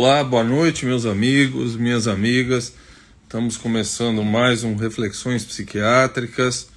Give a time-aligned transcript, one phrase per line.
[0.00, 2.72] Olá, boa noite, meus amigos, minhas amigas.
[3.24, 6.68] Estamos começando mais um Reflexões Psiquiátricas.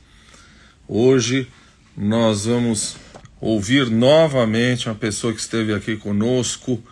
[0.87, 1.47] Hoje
[1.95, 2.95] nós vamos
[3.39, 6.83] ouvir novamente uma pessoa que esteve aqui conosco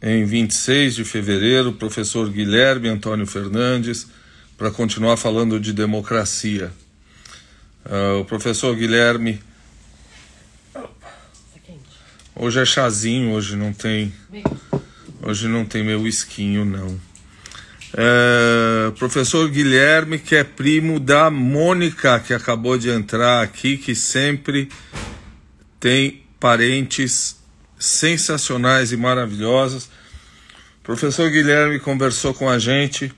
[0.00, 4.06] em 26 de fevereiro, o professor Guilherme Antônio Fernandes,
[4.56, 6.70] para continuar falando de democracia.
[7.84, 9.40] Uh, o professor Guilherme.
[12.32, 14.12] Hoje é chazinho, hoje não tem.
[15.24, 17.00] Hoje não tem meu esquinho, não.
[17.94, 24.68] É, professor Guilherme, que é primo da Mônica, que acabou de entrar aqui, que sempre
[25.78, 27.36] tem parentes
[27.78, 29.88] sensacionais e maravilhosas.
[30.82, 33.12] Professor Guilherme conversou com a gente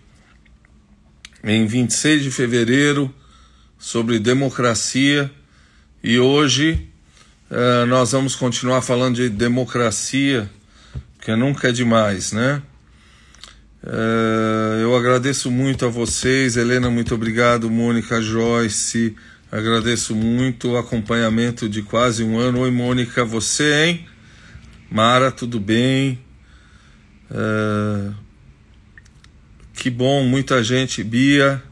[1.42, 3.14] em 26 de fevereiro
[3.78, 5.30] sobre democracia
[6.02, 6.86] e hoje
[7.50, 10.50] uh, nós vamos continuar falando de democracia
[11.24, 12.62] que nunca é demais, né?
[13.82, 19.16] Uh, eu agradeço muito a vocês, Helena, muito obrigado, Mônica, Joyce,
[19.50, 22.60] agradeço muito o acompanhamento de quase um ano.
[22.60, 24.06] Oi, Mônica, você, hein?
[24.90, 26.18] Mara, tudo bem?
[27.30, 28.14] Uh,
[29.72, 31.62] que bom, muita gente, Bia,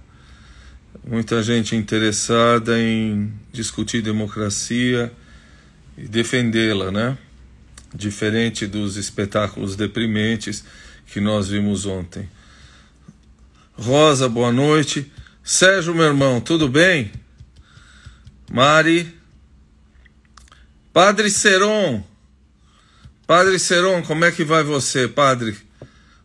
[1.06, 5.12] muita gente interessada em discutir democracia
[5.98, 7.18] e defendê-la, né?
[7.94, 10.64] Diferente dos espetáculos deprimentes
[11.06, 12.28] que nós vimos ontem.
[13.74, 15.10] Rosa, boa noite.
[15.42, 17.10] Sérgio, meu irmão, tudo bem?
[18.50, 19.12] Mari.
[20.92, 22.04] Padre Seron.
[23.26, 25.56] Padre Seron, como é que vai você, padre?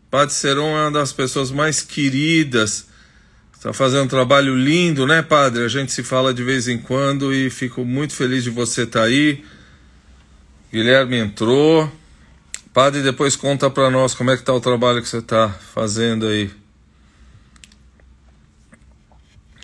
[0.09, 2.87] Padre Seron é uma das pessoas mais queridas.
[3.53, 5.63] Está fazendo um trabalho lindo, né, padre?
[5.63, 8.99] A gente se fala de vez em quando e fico muito feliz de você estar
[8.99, 9.43] tá aí
[10.71, 11.89] Guilherme entrou.
[12.73, 16.27] Padre, depois conta para nós como é que tá o trabalho que você está fazendo
[16.27, 16.53] aí.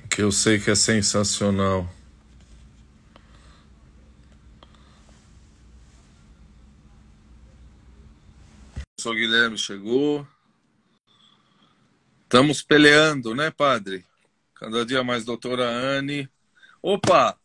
[0.09, 1.81] Que eu sei que é sensacional.
[8.77, 10.25] O professor Guilherme chegou.
[12.23, 14.05] Estamos peleando, né, padre?
[14.55, 16.29] Cada dia mais, doutora Anne.
[16.81, 17.37] Opa!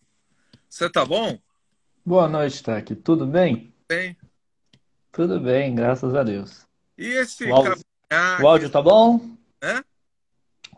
[0.71, 1.39] Você tá bom?
[2.09, 2.97] Boa noite, Taki.
[2.97, 3.71] Tudo bem?
[3.87, 4.17] Bem.
[5.13, 6.67] Tudo bem, graças a Deus.
[6.97, 7.85] E esse o áudio,
[8.41, 9.21] o áudio tá bom?
[9.63, 9.85] Hã?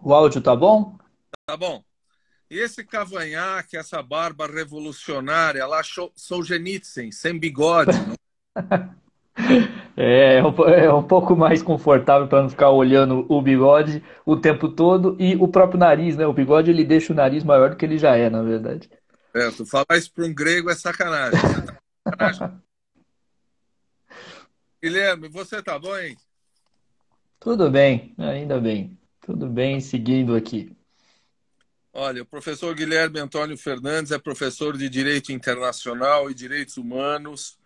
[0.03, 0.99] O áudio tá bom?
[1.47, 1.85] Tá bom.
[2.51, 5.83] E esse cavanhaque, essa barba revolucionária lá,
[6.17, 7.93] Solzhenitsyn, sem bigode.
[9.97, 15.15] é, é um pouco mais confortável para não ficar olhando o bigode o tempo todo
[15.17, 16.27] e o próprio nariz, né?
[16.27, 18.91] O bigode ele deixa o nariz maior do que ele já é, na verdade.
[19.35, 21.39] É, tu falar isso para um grego é sacanagem.
[22.05, 22.61] Sacanagem.
[24.83, 26.17] Guilherme, você tá bom, hein?
[27.39, 28.99] Tudo bem, ainda bem.
[29.21, 30.75] Tudo bem, seguindo aqui.
[31.93, 37.59] Olha, o professor Guilherme Antônio Fernandes é professor de Direito Internacional e Direitos Humanos.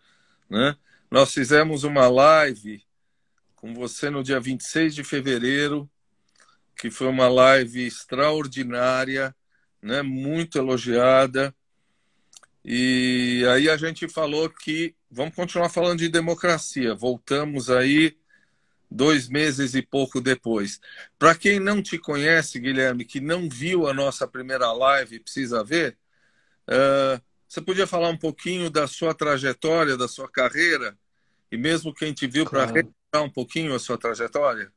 [0.49, 0.77] Né?
[1.11, 2.83] Nós fizemos uma live
[3.55, 5.89] com você no dia 26 de fevereiro,
[6.77, 9.35] que foi uma live extraordinária
[9.85, 11.55] né, muito elogiada.
[12.65, 16.95] E aí a gente falou que vamos continuar falando de democracia.
[16.95, 18.17] Voltamos aí
[18.91, 20.81] dois meses e pouco depois.
[21.19, 25.99] Para quem não te conhece, Guilherme, que não viu a nossa primeira live, precisa ver,
[26.69, 30.97] uh, você podia falar um pouquinho da sua trajetória, da sua carreira,
[31.53, 32.73] e mesmo quem te viu claro.
[32.73, 34.73] para relembrar um pouquinho a sua trajetória?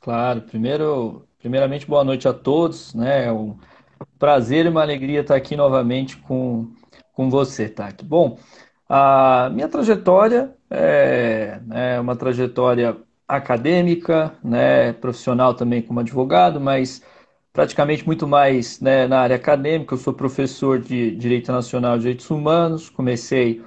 [0.00, 0.40] Claro.
[0.42, 2.94] Primeiro, primeiramente, boa noite a todos.
[2.94, 3.26] Né?
[3.26, 3.32] É
[4.18, 6.68] prazer e uma alegria estar aqui novamente com,
[7.12, 8.04] com você, Taki.
[8.04, 8.38] Bom,
[8.88, 12.96] a minha trajetória é, é uma trajetória
[13.28, 17.02] acadêmica, né, profissional também como advogado, mas
[17.52, 19.94] praticamente muito mais né, na área acadêmica.
[19.94, 23.62] Eu sou professor de Direito Nacional e Direitos Humanos, comecei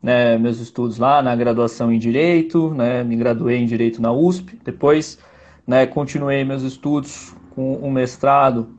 [0.00, 4.58] né, meus estudos lá na graduação em Direito, né, me graduei em Direito na USP,
[4.64, 5.18] depois
[5.66, 8.77] né, continuei meus estudos com um mestrado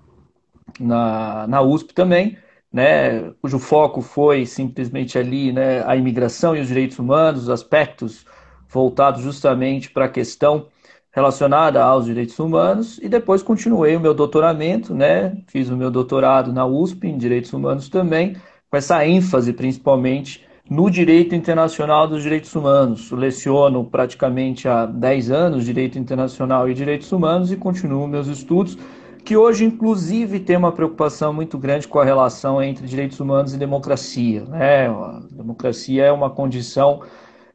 [0.80, 2.38] na, na USP também,
[2.72, 8.26] né, cujo foco foi simplesmente ali né, a imigração e os direitos humanos, os aspectos
[8.68, 10.68] voltados justamente para a questão
[11.12, 16.54] relacionada aos direitos humanos, e depois continuei o meu doutoramento, né, fiz o meu doutorado
[16.54, 18.36] na USP em direitos humanos também,
[18.70, 23.12] com essa ênfase principalmente no direito internacional dos direitos humanos.
[23.12, 28.78] leciono praticamente há 10 anos direito internacional e direitos humanos e continuo meus estudos
[29.24, 33.58] que hoje, inclusive, tem uma preocupação muito grande com a relação entre direitos humanos e
[33.58, 34.44] democracia.
[34.46, 34.88] Né?
[34.88, 37.02] A democracia é uma condição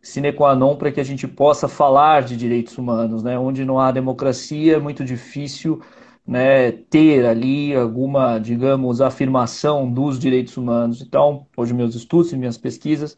[0.00, 3.38] sine qua non para que a gente possa falar de direitos humanos, né?
[3.38, 5.80] Onde não há democracia, é muito difícil
[6.26, 11.00] né, ter ali alguma, digamos, afirmação dos direitos humanos.
[11.02, 13.16] Então, hoje meus estudos e minhas pesquisas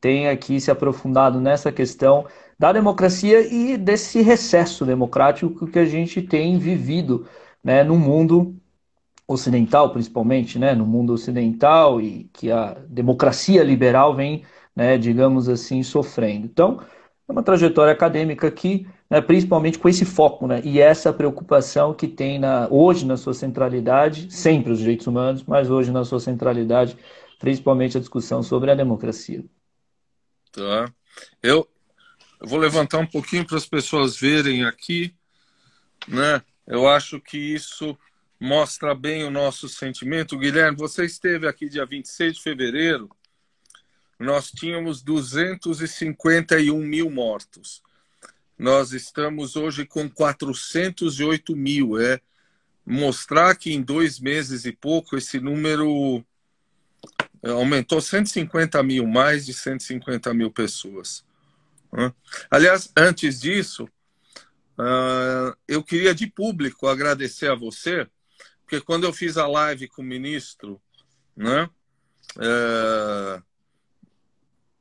[0.00, 2.26] têm aqui se aprofundado nessa questão
[2.58, 7.26] da democracia e desse recesso democrático que a gente tem vivido
[7.62, 8.56] né, no mundo
[9.26, 14.42] ocidental, principalmente, né, no mundo ocidental e que a democracia liberal vem,
[14.74, 16.46] né, digamos assim, sofrendo.
[16.46, 16.80] Então,
[17.28, 22.08] é uma trajetória acadêmica que, né, principalmente com esse foco, né, e essa preocupação que
[22.08, 26.96] tem na, hoje na sua centralidade, sempre os direitos humanos, mas hoje na sua centralidade,
[27.38, 29.44] principalmente a discussão sobre a democracia.
[30.50, 30.90] Tá.
[31.42, 31.68] Eu,
[32.40, 35.14] eu vou levantar um pouquinho para as pessoas verem aqui,
[36.06, 36.40] né?
[36.68, 37.98] Eu acho que isso
[38.38, 40.38] mostra bem o nosso sentimento.
[40.38, 43.10] Guilherme, você esteve aqui dia 26 de fevereiro,
[44.18, 47.82] nós tínhamos 251 mil mortos.
[48.58, 51.98] Nós estamos hoje com 408 mil.
[51.98, 52.20] É
[52.84, 56.24] mostrar que em dois meses e pouco esse número
[57.42, 61.24] aumentou 150 mil, mais de 150 mil pessoas.
[62.50, 63.88] Aliás, antes disso,
[64.78, 68.06] ah, eu queria de público agradecer a você,
[68.62, 70.80] porque quando eu fiz a live com o ministro,
[71.36, 71.68] né,
[72.38, 73.42] é,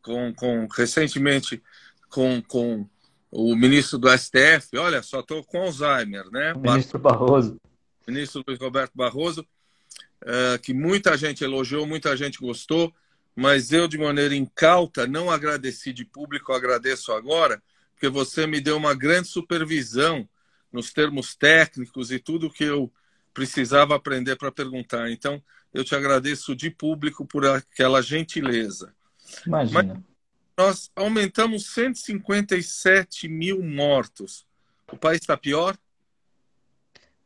[0.02, 1.62] com, com, recentemente
[2.10, 2.88] com, com
[3.32, 6.54] o ministro do STF, olha, só estou com Alzheimer, né?
[6.54, 7.58] O ministro Barroso.
[8.08, 9.46] Ministro Luiz Roberto Barroso,
[10.22, 12.94] é, que muita gente elogiou, muita gente gostou
[13.38, 17.62] mas eu, de maneira incauta, não agradeci de público, agradeço agora,
[17.98, 20.30] porque você me deu uma grande supervisão
[20.72, 22.94] nos termos técnicos e tudo que eu
[23.34, 25.10] precisava aprender para perguntar.
[25.10, 25.42] Então,
[25.74, 28.94] eu te agradeço de público por aquela gentileza.
[29.48, 29.84] Imagina.
[29.84, 30.04] Mas
[30.56, 34.46] nós aumentamos 157 mil mortos.
[34.92, 35.76] O país está pior?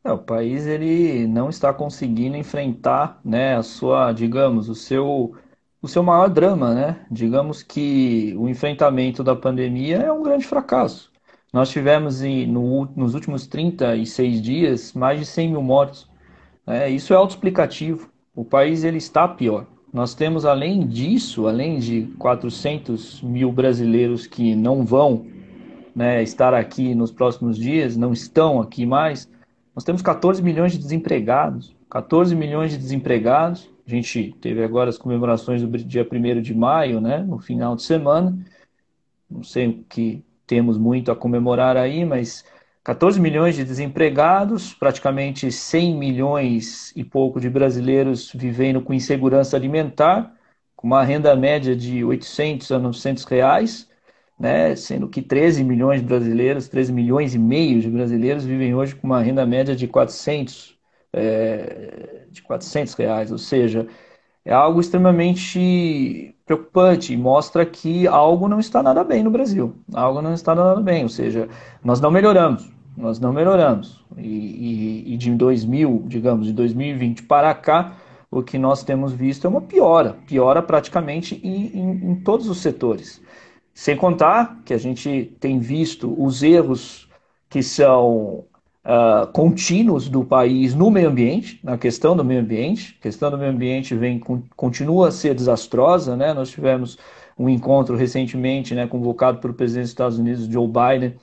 [0.02, 5.36] É, o país ele não está conseguindo enfrentar, né, a sua, digamos, o seu
[5.82, 6.96] o seu maior drama, né?
[7.10, 11.10] Digamos que o enfrentamento da pandemia é um grande fracasso.
[11.52, 16.08] Nós tivemos no, nos últimos 36 dias mais de 100 mil mortos.
[16.64, 18.08] É, isso é autoexplicativo.
[18.34, 19.66] O país ele está pior.
[19.92, 25.26] Nós temos, além disso, além de 400 mil brasileiros que não vão
[25.94, 29.28] né, estar aqui nos próximos dias, não estão aqui mais,
[29.74, 31.74] nós temos 14 milhões de desempregados.
[31.90, 37.00] 14 milhões de desempregados a gente teve agora as comemorações do dia 1 de maio,
[37.00, 38.36] né, no final de semana.
[39.28, 42.44] Não sei o que temos muito a comemorar aí, mas
[42.84, 50.34] 14 milhões de desempregados, praticamente 100 milhões e pouco de brasileiros vivendo com insegurança alimentar,
[50.76, 53.88] com uma renda média de 800 a 900 reais,
[54.38, 58.94] né, sendo que 13 milhões de brasileiros, 13 milhões e meio de brasileiros vivem hoje
[58.94, 60.76] com uma renda média de 400
[61.12, 63.86] é, de 400 reais, ou seja,
[64.44, 70.20] é algo extremamente preocupante e mostra que algo não está nada bem no Brasil, algo
[70.20, 71.48] não está nada bem, ou seja,
[71.84, 74.04] nós não melhoramos, nós não melhoramos.
[74.16, 77.96] E, e, e de 2000, digamos, de 2020 para cá,
[78.30, 82.58] o que nós temos visto é uma piora, piora praticamente em, em, em todos os
[82.58, 83.22] setores.
[83.74, 87.08] Sem contar que a gente tem visto os erros
[87.48, 88.46] que são
[88.84, 92.96] uh, contínuos do país no meio ambiente, na questão do meio ambiente.
[93.00, 94.20] A questão do meio ambiente vem,
[94.56, 96.16] continua a ser desastrosa.
[96.16, 96.32] Né?
[96.34, 96.98] Nós tivemos
[97.38, 101.14] um encontro recentemente né, convocado pelo presidente dos Estados Unidos, Joe Biden,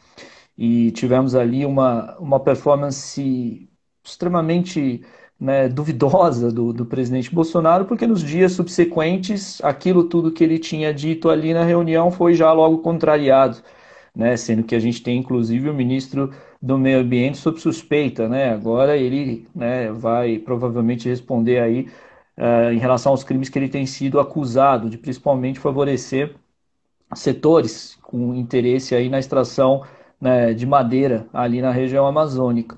[0.57, 3.69] e tivemos ali uma, uma performance
[4.03, 5.03] extremamente
[5.39, 10.93] né, duvidosa do, do presidente Bolsonaro, porque nos dias subsequentes, aquilo tudo que ele tinha
[10.93, 13.59] dito ali na reunião foi já logo contrariado,
[14.13, 18.51] né, sendo que a gente tem inclusive o ministro do meio ambiente sob suspeita, né?
[18.51, 21.87] Agora ele né, vai provavelmente responder aí
[22.37, 26.35] uh, em relação aos crimes que ele tem sido acusado de principalmente favorecer
[27.15, 29.83] setores com interesse aí na extração
[30.21, 32.77] né, de madeira ali na região amazônica.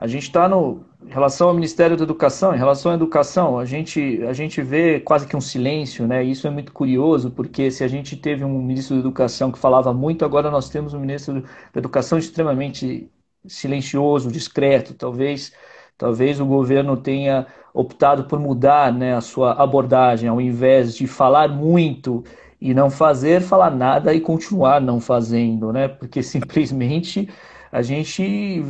[0.00, 3.64] A gente está no em relação ao Ministério da Educação, em relação à educação, a
[3.64, 6.22] gente, a gente vê quase que um silêncio, né?
[6.22, 9.94] Isso é muito curioso, porque se a gente teve um ministro da Educação que falava
[9.94, 13.10] muito, agora nós temos um ministro da Educação extremamente
[13.46, 14.94] silencioso, discreto.
[14.94, 15.52] Talvez,
[15.96, 21.48] talvez o governo tenha optado por mudar né, a sua abordagem, ao invés de falar
[21.48, 22.22] muito
[22.60, 25.88] e não fazer, falar nada e continuar não fazendo, né?
[25.88, 27.28] Porque simplesmente
[27.72, 28.62] a gente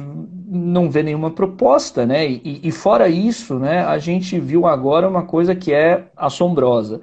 [0.47, 2.29] não vê nenhuma proposta, né?
[2.29, 7.01] E, e, fora isso, né, a gente viu agora uma coisa que é assombrosa,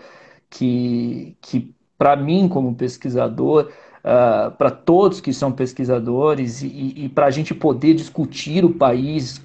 [0.49, 7.25] que, que para mim, como pesquisador, uh, para todos que são pesquisadores e, e para
[7.25, 9.41] a gente poder discutir o país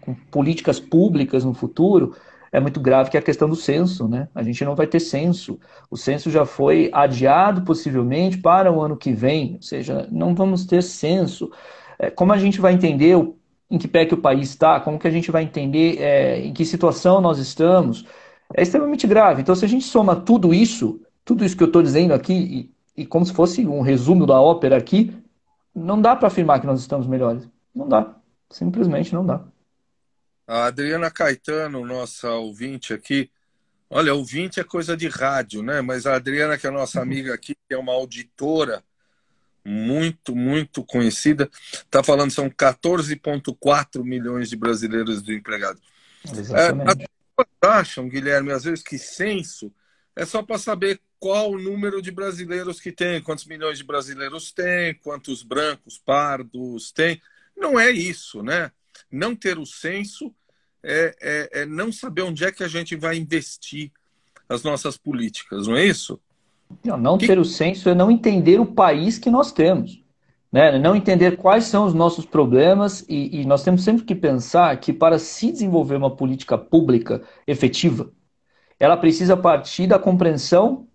[0.00, 2.14] com políticas públicas no futuro,
[2.50, 4.28] é muito grave que é a questão do censo, né?
[4.34, 5.58] A gente não vai ter censo.
[5.90, 10.66] O censo já foi adiado possivelmente para o ano que vem, ou seja, não vamos
[10.66, 11.50] ter censo.
[12.02, 13.38] É, como a gente vai entender o,
[13.70, 14.80] em que pé que o país está?
[14.80, 18.04] Como que a gente vai entender é, em que situação nós estamos?
[18.52, 19.40] É extremamente grave.
[19.40, 22.34] Então, se a gente soma tudo isso, tudo isso que eu estou dizendo aqui,
[22.96, 25.16] e, e como se fosse um resumo da ópera aqui,
[25.72, 27.48] não dá para afirmar que nós estamos melhores.
[27.72, 28.16] Não dá.
[28.50, 29.40] Simplesmente não dá.
[30.44, 33.30] A Adriana Caetano, nossa ouvinte aqui,
[33.88, 35.80] olha, ouvinte é coisa de rádio, né?
[35.80, 37.04] Mas a Adriana, que é a nossa uhum.
[37.04, 38.82] amiga aqui, que é uma auditora
[39.64, 45.82] muito, muito conhecida, está falando que são 14,4 milhões de brasileiros desempregados.
[46.24, 46.88] Exatamente.
[46.88, 49.72] É, as pessoas acham, Guilherme, às vezes que censo
[50.14, 54.52] é só para saber qual o número de brasileiros que tem, quantos milhões de brasileiros
[54.52, 57.22] tem, quantos brancos, pardos tem.
[57.56, 58.72] Não é isso, né?
[59.10, 60.34] Não ter o censo
[60.82, 63.92] é, é, é, não saber onde é que a gente vai investir
[64.48, 66.20] as nossas políticas, não é isso?
[66.84, 67.26] Não, não que...
[67.26, 70.02] ter o senso é não entender o país que nós temos.
[70.50, 70.78] Né?
[70.78, 74.92] Não entender quais são os nossos problemas e, e nós temos sempre que pensar que
[74.92, 78.10] para se desenvolver uma política pública efetiva,
[78.78, 80.86] ela precisa partir da compreensão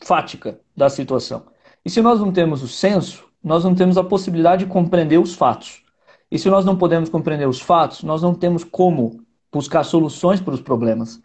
[0.00, 1.44] fática da situação.
[1.84, 5.34] E se nós não temos o senso, nós não temos a possibilidade de compreender os
[5.34, 5.82] fatos.
[6.30, 9.22] E se nós não podemos compreender os fatos, nós não temos como
[9.52, 11.20] buscar soluções para os problemas.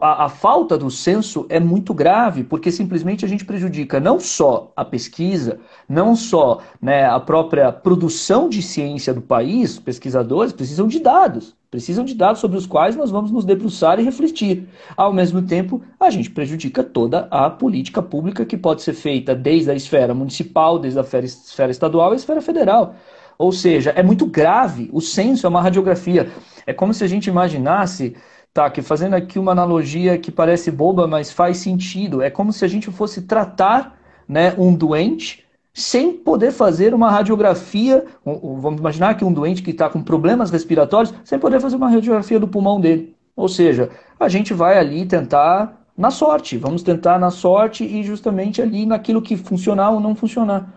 [0.00, 4.70] A, a, falta do senso é muito grave, porque simplesmente a gente prejudica não só
[4.76, 11.00] a pesquisa, não só né, a própria produção de ciência do país, pesquisadores precisam de
[11.00, 14.68] dados, precisam de dados sobre os quais nós vamos nos debruçar e refletir.
[14.94, 19.70] Ao mesmo tempo, a gente prejudica toda a política pública que pode ser feita desde
[19.70, 22.96] a esfera municipal, desde a esfera estadual e a esfera federal.
[23.38, 24.90] Ou seja, é muito grave.
[24.92, 26.30] O censo é uma radiografia.
[26.66, 28.14] É como se a gente imaginasse,
[28.54, 32.22] tá, que fazendo aqui uma analogia que parece boba, mas faz sentido.
[32.22, 38.04] É como se a gente fosse tratar né, um doente sem poder fazer uma radiografia.
[38.24, 42.38] Vamos imaginar que um doente que está com problemas respiratórios, sem poder fazer uma radiografia
[42.38, 43.16] do pulmão dele.
[43.34, 48.62] Ou seja, a gente vai ali tentar na sorte, vamos tentar na sorte e justamente
[48.62, 50.72] ali naquilo que funcionar ou não funcionar.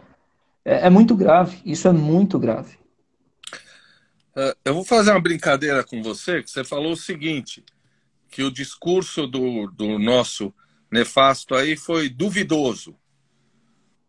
[0.65, 2.77] É, é muito grave, isso é muito grave.
[4.37, 7.65] É, eu vou fazer uma brincadeira com você, que você falou o seguinte,
[8.29, 10.53] que o discurso do, do nosso
[10.91, 12.95] nefasto aí foi duvidoso.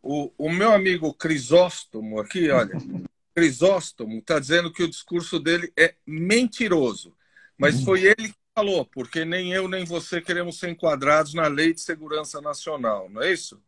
[0.02, 2.76] O, o meu amigo Crisóstomo aqui, olha,
[3.35, 7.14] Crisóstomo está dizendo que o discurso dele é mentiroso.
[7.56, 7.85] Mas uhum.
[7.87, 11.80] foi ele que falou, porque nem eu nem você queremos ser enquadrados na Lei de
[11.80, 13.58] Segurança Nacional, não é isso?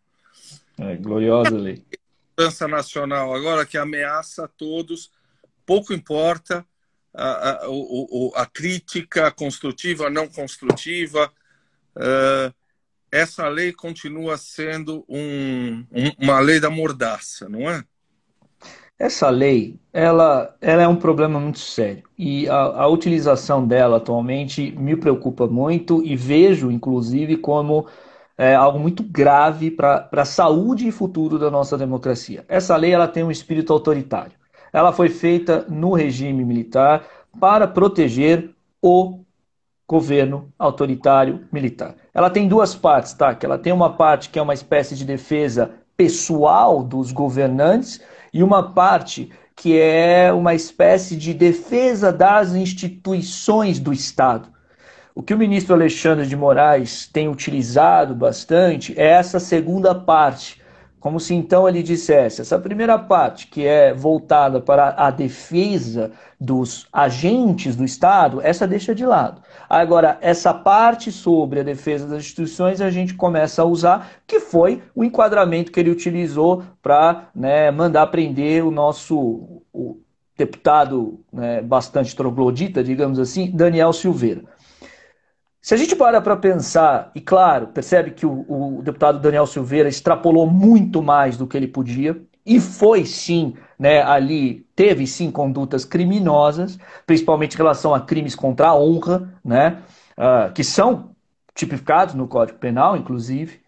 [0.76, 1.82] É, gloriosa lei
[2.40, 5.10] segurança nacional agora que ameaça a todos,
[5.70, 6.66] pouco importa
[7.14, 11.30] a, a, a, a crítica construtiva, não construtiva,
[11.96, 12.52] uh,
[13.12, 17.84] essa lei continua sendo um, um, uma lei da mordaça, não é?
[18.98, 24.72] Essa lei, ela, ela é um problema muito sério e a, a utilização dela atualmente
[24.72, 27.86] me preocupa muito e vejo, inclusive, como
[28.36, 32.44] é algo muito grave para a saúde e futuro da nossa democracia.
[32.48, 34.39] Essa lei ela tem um espírito autoritário.
[34.72, 37.04] Ela foi feita no regime militar
[37.38, 38.50] para proteger
[38.82, 39.20] o
[39.88, 41.96] governo autoritário militar.
[42.14, 43.34] Ela tem duas partes, tá?
[43.34, 48.00] Que ela tem uma parte que é uma espécie de defesa pessoal dos governantes
[48.32, 54.48] e uma parte que é uma espécie de defesa das instituições do Estado.
[55.14, 60.59] O que o ministro Alexandre de Moraes tem utilizado bastante é essa segunda parte,
[61.00, 66.86] como se então ele dissesse: essa primeira parte, que é voltada para a defesa dos
[66.92, 69.42] agentes do Estado, essa deixa de lado.
[69.68, 74.82] Agora, essa parte sobre a defesa das instituições a gente começa a usar, que foi
[74.94, 79.98] o enquadramento que ele utilizou para né, mandar prender o nosso o
[80.36, 84.42] deputado né, bastante troglodita, digamos assim, Daniel Silveira.
[85.62, 89.90] Se a gente para para pensar, e claro, percebe que o, o, deputado Daniel Silveira
[89.90, 95.84] extrapolou muito mais do que ele podia, e foi sim, né, ali, teve sim condutas
[95.84, 99.82] criminosas, principalmente em relação a crimes contra a honra, né,
[100.16, 101.10] uh, que são
[101.54, 103.60] tipificados no Código Penal, inclusive.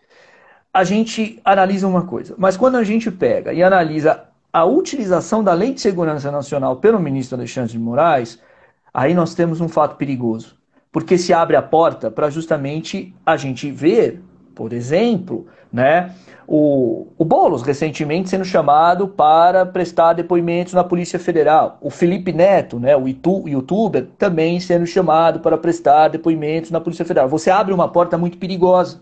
[0.73, 5.53] A gente analisa uma coisa, mas quando a gente pega e analisa a utilização da
[5.53, 8.41] Lei de Segurança Nacional pelo ministro Alexandre de Moraes,
[8.95, 10.62] aí nós temos um fato perigoso
[10.93, 14.23] porque se abre a porta para justamente a gente ver
[14.55, 16.15] Por exemplo, né?
[16.47, 21.79] O, o Boulos, recentemente, sendo chamado para prestar depoimentos na Polícia Federal.
[21.81, 23.09] O Felipe Neto, né, o
[23.49, 27.29] youtuber, também sendo chamado para prestar depoimentos na Polícia Federal.
[27.29, 29.01] Você abre uma porta muito perigosa.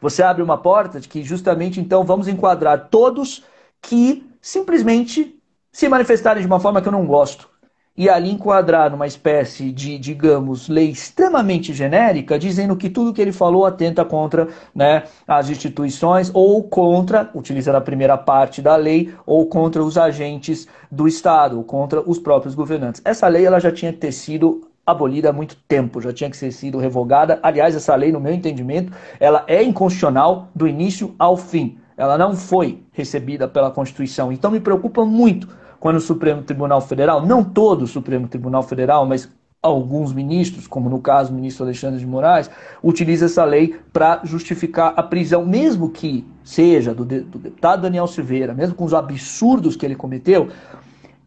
[0.00, 3.42] Você abre uma porta de que, justamente, então, vamos enquadrar todos
[3.82, 5.34] que simplesmente
[5.72, 7.48] se manifestarem de uma forma que eu não gosto
[7.96, 13.30] e ali enquadrar numa espécie de, digamos, lei extremamente genérica, dizendo que tudo que ele
[13.30, 19.46] falou atenta contra né, as instituições ou contra, utilizando a primeira parte da lei, ou
[19.46, 23.00] contra os agentes do Estado, ou contra os próprios governantes.
[23.04, 26.38] Essa lei ela já tinha que ter sido abolida há muito tempo, já tinha que
[26.38, 27.38] ter sido revogada.
[27.44, 31.78] Aliás, essa lei, no meu entendimento, ela é inconstitucional do início ao fim.
[31.96, 34.32] Ela não foi recebida pela Constituição.
[34.32, 35.48] Então me preocupa muito
[35.84, 39.28] quando o Supremo Tribunal Federal, não todo o Supremo Tribunal Federal, mas
[39.60, 42.50] alguns ministros, como no caso o ministro Alexandre de Moraes,
[42.82, 48.54] utiliza essa lei para justificar a prisão, mesmo que seja do, do, deputado Daniel Silveira,
[48.54, 50.48] mesmo com os absurdos que ele cometeu,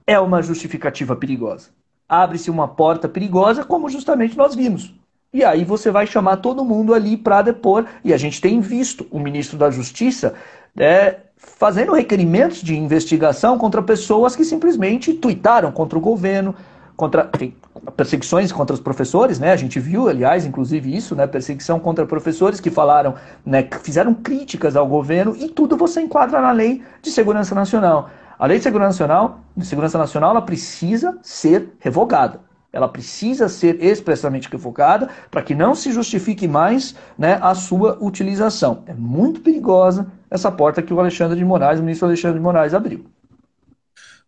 [0.07, 1.69] é uma justificativa perigosa.
[2.09, 4.91] Abre-se uma porta perigosa, como justamente nós vimos.
[5.31, 9.05] E aí você vai chamar todo mundo ali para depor, e a gente tem visto
[9.11, 10.33] o ministro da Justiça
[10.75, 16.55] é, fazendo requerimentos de investigação contra pessoas que simplesmente tuitaram contra o governo,
[16.95, 17.53] contra enfim,
[17.95, 19.51] perseguições contra os professores, né?
[19.51, 21.27] A gente viu, aliás, inclusive isso, né?
[21.27, 23.13] Perseguição contra professores que falaram,
[23.45, 23.61] né?
[23.63, 28.09] Que fizeram críticas ao governo e tudo você enquadra na lei de segurança nacional.
[28.39, 32.39] A lei de segurança nacional, de segurança nacional, ela precisa ser revogada.
[32.73, 38.83] Ela precisa ser expressamente revogada para que não se justifique mais né, a sua utilização.
[38.85, 42.73] É muito perigosa essa porta que o Alexandre de Moraes, o ministro Alexandre de Moraes,
[42.73, 43.09] abriu.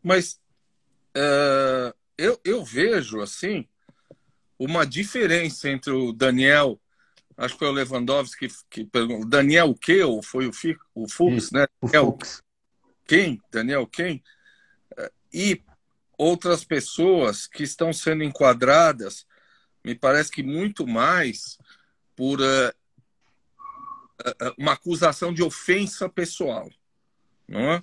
[0.02, 0.40] Mas
[1.16, 3.68] uh, eu, eu vejo assim
[4.58, 6.80] uma diferença entre o Daniel,
[7.38, 10.52] acho que foi o Lewandowski que, perguntou, Daniel que ou foi o,
[10.96, 11.66] o Fux, Isso, né?
[11.82, 12.44] O Daniel, Fux.
[13.08, 13.42] Quem?
[13.52, 14.24] Daniel quem?
[14.98, 15.62] Uh, e
[16.18, 19.26] outras pessoas que estão sendo enquadradas,
[19.84, 21.58] me parece que muito mais
[22.16, 22.74] por uh,
[24.58, 26.70] uma acusação de ofensa pessoal.
[27.48, 27.82] Não é?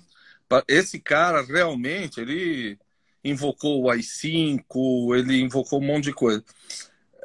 [0.67, 2.79] Esse cara realmente ele
[3.23, 6.43] invocou o AI-5, ele invocou um monte de coisa.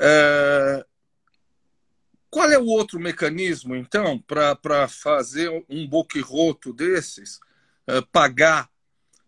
[0.01, 0.85] É...
[2.29, 7.38] Qual é o outro mecanismo, então, para fazer um boquirroto desses
[7.87, 8.70] é, pagar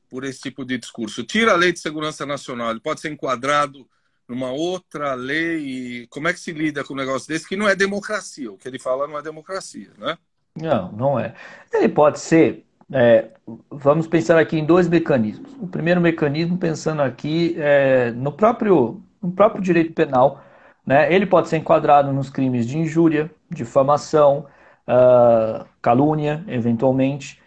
[0.09, 1.25] por esse tipo de discurso.
[1.25, 3.87] Tira a lei de segurança nacional, ele pode ser enquadrado
[4.29, 6.07] numa outra lei.
[6.09, 8.51] Como é que se lida com um negócio desse que não é democracia?
[8.51, 10.17] O que ele fala não é democracia, né?
[10.57, 11.35] Não, não é.
[11.73, 12.65] Ele pode ser.
[12.93, 13.31] É,
[13.71, 15.53] vamos pensar aqui em dois mecanismos.
[15.61, 20.45] O primeiro mecanismo, pensando aqui é, no próprio no próprio direito penal,
[20.87, 21.13] né?
[21.13, 24.47] Ele pode ser enquadrado nos crimes de injúria, difamação,
[24.87, 27.41] uh, calúnia, eventualmente.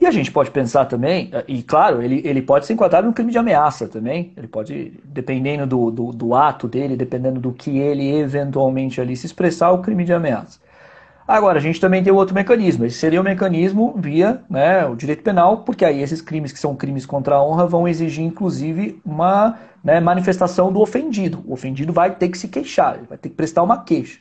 [0.00, 3.30] E a gente pode pensar também, e claro, ele, ele pode ser enquadrado no crime
[3.30, 4.32] de ameaça também.
[4.34, 9.26] Ele pode, dependendo do, do, do, ato dele, dependendo do que ele eventualmente ali se
[9.26, 10.58] expressar, o crime de ameaça.
[11.28, 12.86] Agora, a gente também tem outro mecanismo.
[12.86, 16.74] Esse seria o mecanismo via né, o direito penal, porque aí esses crimes que são
[16.74, 21.44] crimes contra a honra vão exigir, inclusive, uma né, manifestação do ofendido.
[21.46, 24.18] O ofendido vai ter que se queixar, vai ter que prestar uma queixa.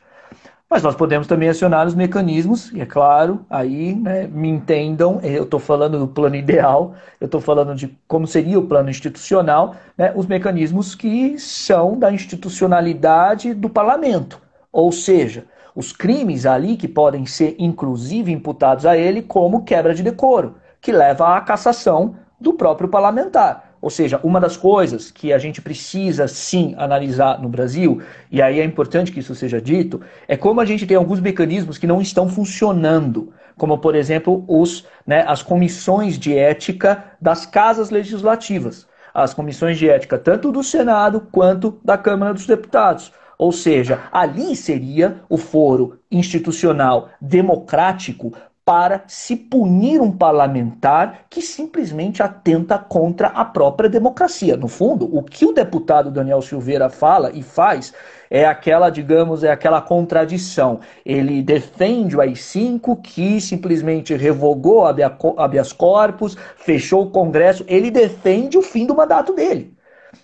[0.69, 5.43] Mas nós podemos também acionar os mecanismos, e é claro, aí né, me entendam, eu
[5.43, 10.13] estou falando do plano ideal, eu estou falando de como seria o plano institucional, né,
[10.15, 14.39] os mecanismos que são da institucionalidade do parlamento.
[14.71, 20.03] Ou seja, os crimes ali que podem ser inclusive imputados a ele como quebra de
[20.03, 23.68] decoro, que leva à cassação do próprio parlamentar.
[23.81, 28.59] Ou seja, uma das coisas que a gente precisa sim analisar no Brasil, e aí
[28.59, 32.01] é importante que isso seja dito, é como a gente tem alguns mecanismos que não
[32.01, 39.33] estão funcionando, como por exemplo os, né, as comissões de ética das casas legislativas, as
[39.33, 43.11] comissões de ética tanto do Senado quanto da Câmara dos Deputados.
[43.37, 48.33] Ou seja, ali seria o foro institucional democrático
[48.69, 54.55] para se punir um parlamentar que simplesmente atenta contra a própria democracia.
[54.55, 57.91] No fundo, o que o deputado Daniel Silveira fala e faz
[58.29, 60.81] é aquela, digamos, é aquela contradição.
[61.03, 68.61] Ele defende o AI-5 que simplesmente revogou habeas corpus, fechou o Congresso, ele defende o
[68.61, 69.78] fim do mandato dele.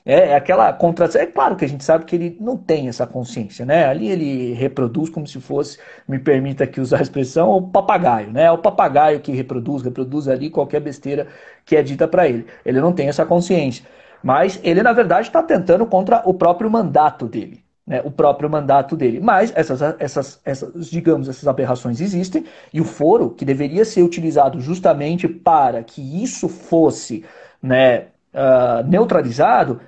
[0.06, 1.22] É, é aquela contradição.
[1.22, 3.86] É claro que a gente sabe que ele não tem essa consciência, né?
[3.86, 8.44] Ali ele reproduz como se fosse, me permita aqui usar a expressão, o papagaio, né?
[8.44, 11.28] É o papagaio que reproduz, reproduz ali qualquer besteira
[11.66, 12.46] que é dita para ele.
[12.66, 13.86] Ele não tem essa consciência.
[14.24, 17.64] Mas ele, na verdade, está tentando contra o próprio mandato dele.
[17.86, 19.20] né, o próprio mandato dele.
[19.20, 22.44] Mas essas, essas, essas, digamos, essas aberrações existem
[22.74, 27.24] e o foro, que deveria ser utilizado justamente para que isso fosse
[27.62, 29.80] né, uh, neutralizado,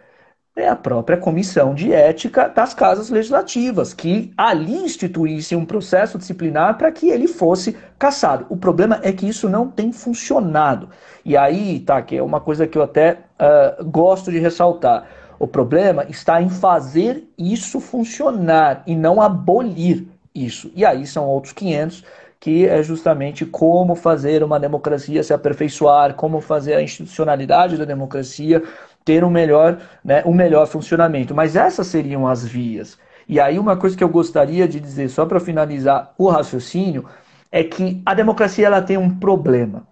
[0.55, 6.77] é a própria comissão de ética das casas legislativas, que ali instituísse um processo disciplinar
[6.77, 8.47] para que ele fosse cassado.
[8.49, 10.89] O problema é que isso não tem funcionado.
[11.23, 15.05] E aí, tá, que é uma coisa que eu até uh, gosto de ressaltar.
[15.39, 20.71] O problema está em fazer isso funcionar e não abolir isso.
[20.75, 22.03] E aí são outros 500
[22.39, 28.63] que é justamente como fazer uma democracia se aperfeiçoar, como fazer a institucionalidade da democracia
[29.03, 31.33] ter um melhor, né, um melhor funcionamento.
[31.33, 32.97] Mas essas seriam as vias.
[33.27, 37.05] E aí uma coisa que eu gostaria de dizer, só para finalizar o raciocínio,
[37.51, 39.87] é que a democracia ela tem um problema.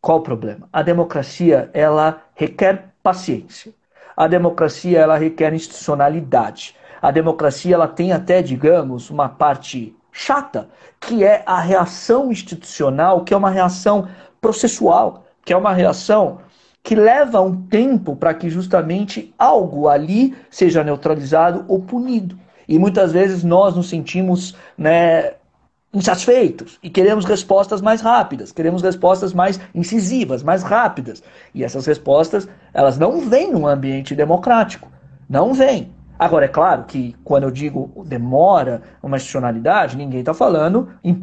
[0.00, 0.68] Qual o problema?
[0.72, 3.72] A democracia ela requer paciência.
[4.16, 6.74] A democracia ela requer institucionalidade.
[7.00, 13.32] A democracia ela tem até, digamos, uma parte chata, que é a reação institucional, que
[13.32, 14.08] é uma reação
[14.40, 16.38] processual, que é uma reação
[16.82, 22.36] que leva um tempo para que justamente algo ali seja neutralizado ou punido.
[22.66, 25.34] E muitas vezes nós nos sentimos né,
[25.94, 31.22] insatisfeitos e queremos respostas mais rápidas, queremos respostas mais incisivas, mais rápidas.
[31.54, 34.90] E essas respostas, elas não vêm num ambiente democrático,
[35.28, 35.92] não vêm.
[36.18, 41.16] Agora, é claro que quando eu digo demora uma institucionalidade, ninguém está falando em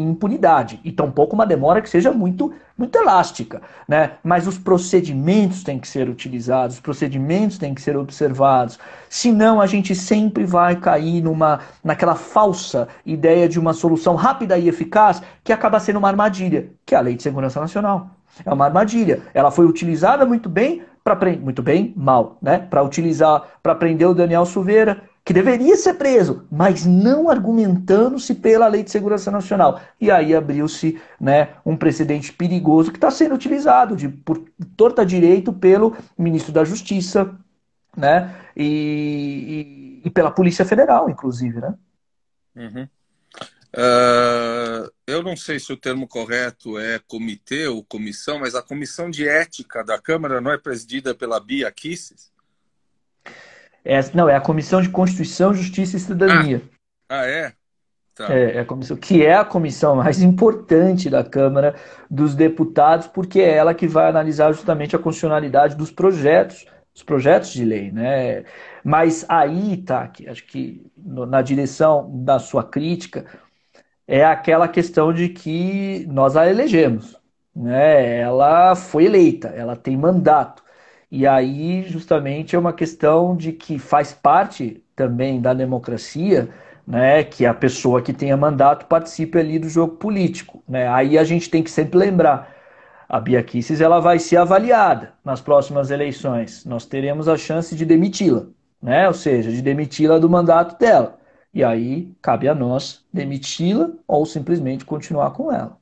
[0.00, 3.60] impunidade, e tampouco uma demora que seja muito, muito elástica.
[3.88, 4.12] Né?
[4.22, 9.66] Mas os procedimentos têm que ser utilizados, os procedimentos têm que ser observados, senão a
[9.66, 15.52] gente sempre vai cair numa, naquela falsa ideia de uma solução rápida e eficaz que
[15.52, 18.10] acaba sendo uma armadilha, que é a Lei de Segurança Nacional.
[18.46, 19.20] É uma armadilha.
[19.34, 22.58] Ela foi utilizada muito bem para prender, muito bem, mal, né?
[22.58, 28.66] Para utilizar, para prender o Daniel Silveira, que deveria ser preso, mas não argumentando-se pela
[28.66, 29.80] Lei de Segurança Nacional.
[30.00, 34.42] E aí abriu-se né, um precedente perigoso que está sendo utilizado de, por
[34.76, 37.36] torta direito pelo ministro da Justiça
[37.96, 41.60] né, e, e, e pela Polícia Federal, inclusive.
[41.60, 41.74] Né?
[42.56, 42.88] Uhum.
[43.74, 49.10] Uh, eu não sei se o termo correto é comitê ou comissão, mas a comissão
[49.10, 52.30] de ética da Câmara não é presidida pela Bia Kisses?
[53.84, 56.62] É, não, é a Comissão de Constituição, Justiça e Cidadania.
[57.08, 57.52] Ah, ah é?
[58.14, 58.32] Tá.
[58.32, 61.74] É, é a comissão, que é a comissão mais importante da Câmara
[62.10, 67.50] dos Deputados, porque é ela que vai analisar justamente a constitucionalidade dos projetos, os projetos
[67.50, 68.44] de lei, né?
[68.84, 73.24] Mas aí, tá, acho que na direção da sua crítica,
[74.12, 77.16] é aquela questão de que nós a elegemos.
[77.56, 78.18] Né?
[78.20, 80.62] Ela foi eleita, ela tem mandato.
[81.10, 86.50] E aí, justamente, é uma questão de que faz parte também da democracia,
[86.86, 90.62] né, que a pessoa que tenha mandato participe ali do jogo político.
[90.68, 90.86] Né?
[90.88, 92.54] Aí a gente tem que sempre lembrar,
[93.08, 96.66] a Bia Kicis, ela vai ser avaliada nas próximas eleições.
[96.66, 98.46] Nós teremos a chance de demiti-la,
[98.82, 99.08] né?
[99.08, 101.18] ou seja, de demiti-la do mandato dela.
[101.54, 105.80] E aí cabe a nós demiti-la ou simplesmente continuar com ela.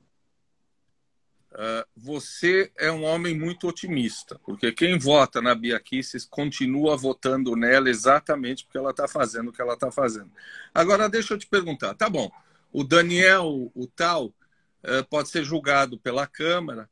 [1.53, 7.55] Uh, você é um homem muito otimista, porque quem vota na Bia Kicis continua votando
[7.57, 10.31] nela exatamente porque ela está fazendo o que ela está fazendo.
[10.73, 12.31] Agora, deixa eu te perguntar, tá bom,
[12.73, 16.89] o Daniel, o tal, uh, pode ser julgado pela Câmara,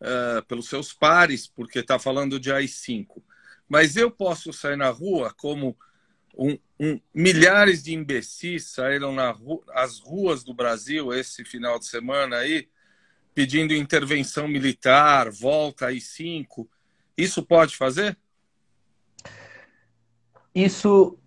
[0.00, 3.22] uh, pelos seus pares, porque está falando de AI-5,
[3.66, 5.76] mas eu posso sair na rua como
[6.36, 9.62] um, um, milhares de imbecis saíram nas ru
[10.04, 12.68] ruas do Brasil esse final de semana aí,
[13.34, 16.68] pedindo intervenção militar, volta aí cinco.
[17.16, 18.16] Isso pode fazer?
[20.54, 21.18] Isso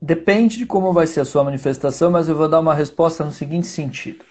[0.00, 3.32] depende de como vai ser a sua manifestação, mas eu vou dar uma resposta no
[3.32, 4.24] seguinte sentido.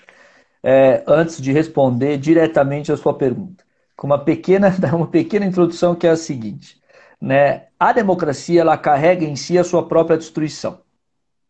[0.61, 3.63] É, antes de responder diretamente a sua pergunta,
[3.95, 6.79] com uma pequena, uma pequena introdução que é a seguinte
[7.21, 10.79] né, a democracia ela carrega em si a sua própria destruição.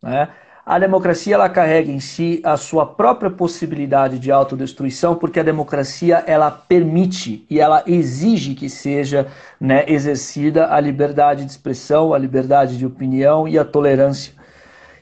[0.02, 0.30] Né?
[0.66, 6.24] A democracia ela carrega em si a sua própria possibilidade de autodestruição, porque a democracia
[6.28, 9.28] ela permite e ela exige que seja
[9.60, 14.39] né, exercida a liberdade de expressão, a liberdade de opinião e a tolerância.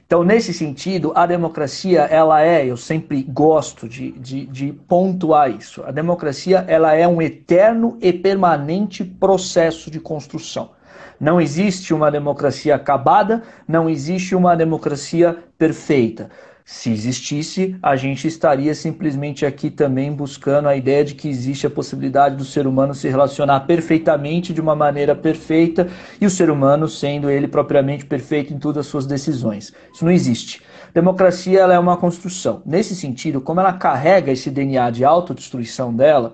[0.07, 5.83] Então, nesse sentido, a democracia, ela é, eu sempre gosto de, de, de, pontuar isso,
[5.83, 10.71] a democracia, ela é um eterno e permanente processo de construção.
[11.19, 16.29] Não existe uma democracia acabada, não existe uma democracia perfeita.
[16.69, 21.69] Se existisse, a gente estaria simplesmente aqui também buscando a ideia de que existe a
[21.69, 25.87] possibilidade do ser humano se relacionar perfeitamente de uma maneira perfeita
[26.19, 29.73] e o ser humano sendo ele propriamente perfeito em todas as suas decisões.
[29.93, 30.61] Isso não existe.
[30.93, 32.61] Democracia ela é uma construção.
[32.65, 36.33] Nesse sentido, como ela carrega esse DNA de autodestruição dela,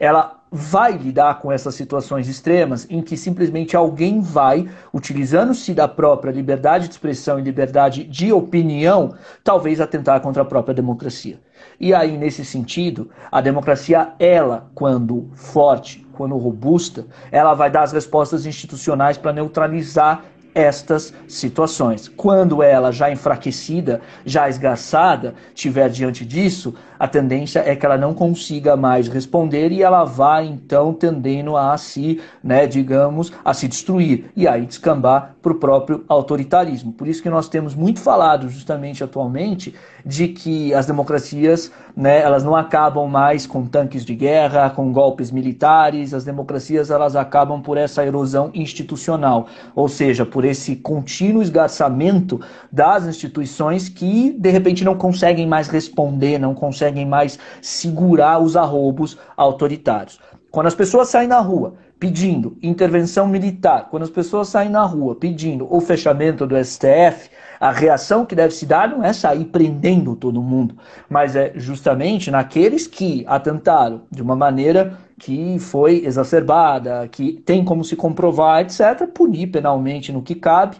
[0.00, 6.30] ela vai lidar com essas situações extremas em que simplesmente alguém vai, utilizando-se da própria
[6.30, 11.40] liberdade de expressão e liberdade de opinião, talvez atentar contra a própria democracia.
[11.80, 17.92] E aí, nesse sentido, a democracia, ela, quando forte, quando robusta, ela vai dar as
[17.92, 20.22] respostas institucionais para neutralizar
[20.54, 22.06] estas situações.
[22.08, 28.14] Quando ela já enfraquecida, já esgarçada, tiver diante disso, a tendência é que ela não
[28.14, 34.26] consiga mais responder e ela vai então tendendo a se, né, digamos, a se destruir
[34.36, 36.92] e aí descambar para o próprio autoritarismo.
[36.92, 42.44] Por isso que nós temos muito falado justamente atualmente de que as democracias, né, elas
[42.44, 47.76] não acabam mais com tanques de guerra, com golpes militares, as democracias elas acabam por
[47.76, 54.94] essa erosão institucional, ou seja, por esse contínuo esgarçamento das instituições que de repente não
[54.94, 60.20] conseguem mais responder, não conseguem conseguem mais segurar os arroubos autoritários.
[60.50, 65.14] Quando as pessoas saem na rua pedindo intervenção militar, quando as pessoas saem na rua
[65.14, 70.14] pedindo o fechamento do STF, a reação que deve se dar não é sair prendendo
[70.14, 70.76] todo mundo,
[71.08, 77.82] mas é justamente naqueles que atentaram de uma maneira que foi exacerbada, que tem como
[77.82, 80.76] se comprovar, etc., punir penalmente no que cabe.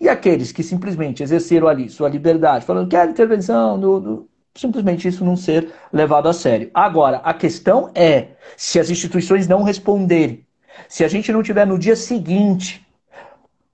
[0.00, 4.27] E aqueles que simplesmente exerceram ali sua liberdade, falando que a intervenção do, do
[4.58, 6.70] simplesmente isso não ser levado a sério.
[6.74, 10.44] Agora, a questão é se as instituições não responderem,
[10.88, 12.86] se a gente não tiver no dia seguinte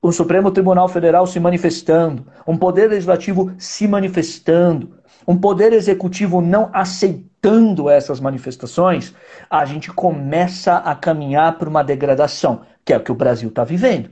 [0.01, 6.69] o Supremo Tribunal Federal se manifestando, um poder legislativo se manifestando, um poder executivo não
[6.75, 9.15] aceitando essas manifestações,
[9.49, 13.65] a gente começa a caminhar para uma degradação, que é o que o Brasil está
[13.65, 14.11] vivendo.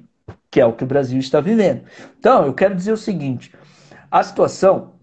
[0.50, 1.82] Que é o que o Brasil está vivendo.
[2.18, 3.52] Então, eu quero dizer o seguinte:
[4.10, 4.94] a situação,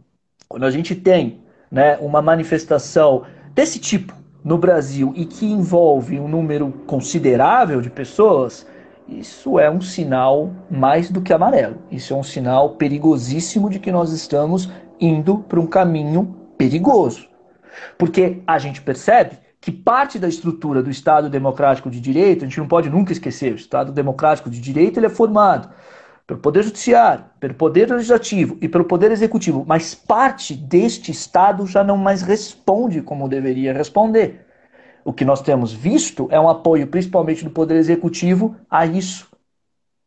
[0.47, 1.38] quando a gente tem
[1.71, 8.65] né, uma manifestação desse tipo no Brasil e que envolve um número considerável de pessoas,
[9.07, 11.77] isso é um sinal mais do que amarelo.
[11.91, 17.27] Isso é um sinal perigosíssimo de que nós estamos indo para um caminho perigoso.
[17.97, 22.59] Porque a gente percebe que parte da estrutura do Estado Democrático de Direito, a gente
[22.59, 25.69] não pode nunca esquecer, o Estado Democrático de Direito ele é formado
[26.29, 31.83] pelo Poder Judiciário, pelo Poder Legislativo e pelo Poder Executivo, mas parte deste Estado já
[31.83, 34.45] não mais responde como deveria responder.
[35.03, 39.27] O que nós temos visto é um apoio, principalmente do Poder Executivo, a isso.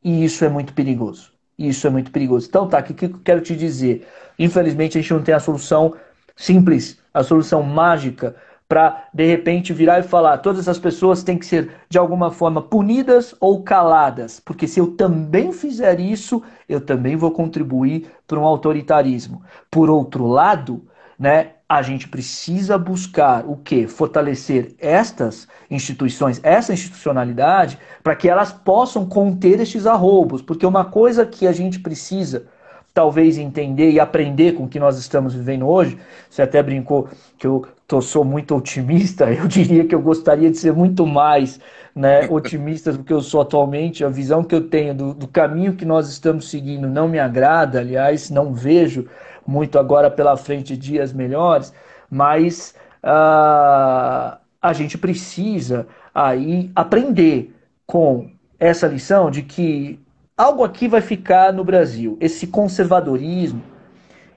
[0.01, 1.33] E isso é muito perigoso.
[1.59, 2.47] Isso é muito perigoso.
[2.49, 4.07] Então, tá, o que, que eu quero te dizer?
[4.39, 5.97] Infelizmente, a gente não tem a solução
[6.37, 8.37] simples, a solução mágica
[8.73, 12.63] para de repente virar e falar: todas essas pessoas têm que ser de alguma forma
[12.63, 18.47] punidas ou caladas, porque se eu também fizer isso, eu também vou contribuir para um
[18.47, 19.43] autoritarismo.
[19.71, 20.87] Por outro lado,
[21.19, 23.87] né, a gente precisa buscar o que?
[23.87, 31.27] Fortalecer estas instituições, essa institucionalidade, para que elas possam conter estes arroubos, porque uma coisa
[31.27, 32.47] que a gente precisa
[32.95, 35.99] talvez entender e aprender com o que nós estamos vivendo hoje.
[36.29, 37.09] Você até brincou
[37.39, 39.29] que eu tô, sou muito otimista.
[39.31, 41.61] Eu diria que eu gostaria de ser muito mais
[41.95, 44.03] né, otimista do que eu sou atualmente.
[44.03, 47.81] A visão que eu tenho do, do caminho que nós estamos seguindo não me agrada.
[47.81, 49.07] Aliás, não vejo
[49.47, 51.75] muito agora pela frente dias melhores.
[52.11, 52.75] Mas
[53.05, 57.55] uh, a gente precisa aí aprender
[57.87, 60.01] com essa lição de que
[60.35, 62.17] algo aqui vai ficar no Brasil.
[62.21, 63.63] Esse conservadorismo,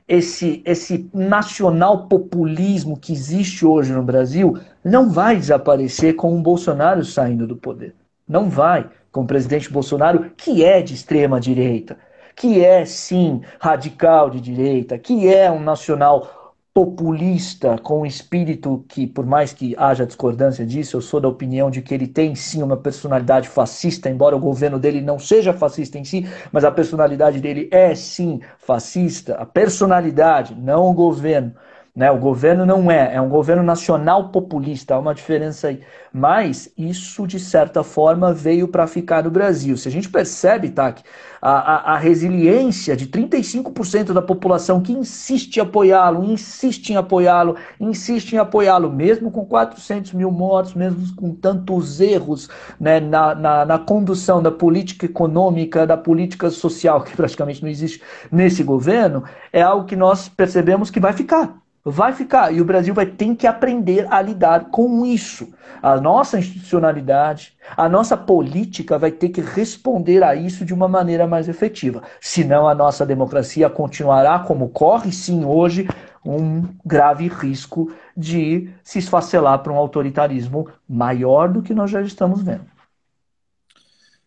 [0.08, 7.04] esse, esse nacional populismo que existe hoje no Brasil não vai desaparecer com o Bolsonaro
[7.04, 7.96] saindo do poder.
[8.28, 11.98] Não vai com o presidente Bolsonaro, que é de extrema direita,
[12.36, 16.45] que é sim radical de direita, que é um nacional
[16.76, 21.72] populista, com um espírito que, por mais que haja discordância disso, eu sou da opinião
[21.72, 25.98] de que ele tem sim uma personalidade fascista, embora o governo dele não seja fascista
[25.98, 31.56] em si, mas a personalidade dele é sim fascista, a personalidade, não o governo.
[31.96, 32.12] Né?
[32.12, 35.82] O governo não é, é um governo nacional populista, há uma diferença aí.
[36.12, 39.78] Mas isso, de certa forma, veio para ficar no Brasil.
[39.78, 41.02] Se a gente percebe, Tac,
[41.42, 47.56] a, a, a resiliência de 35% da população que insiste em apoiá-lo, insiste em apoiá-lo,
[47.80, 53.66] insiste em apoiá-lo, mesmo com 400 mil mortos, mesmo com tantos erros né, na, na,
[53.66, 59.62] na condução da política econômica, da política social, que praticamente não existe nesse governo, é
[59.62, 61.65] algo que nós percebemos que vai ficar.
[61.88, 62.52] Vai ficar.
[62.52, 65.54] E o Brasil vai ter que aprender a lidar com isso.
[65.84, 71.28] A nossa institucionalidade, a nossa política vai ter que responder a isso de uma maneira
[71.28, 72.02] mais efetiva.
[72.20, 75.88] Senão a nossa democracia continuará como corre sim hoje,
[76.26, 82.42] um grave risco de se esfacelar para um autoritarismo maior do que nós já estamos
[82.42, 82.66] vendo.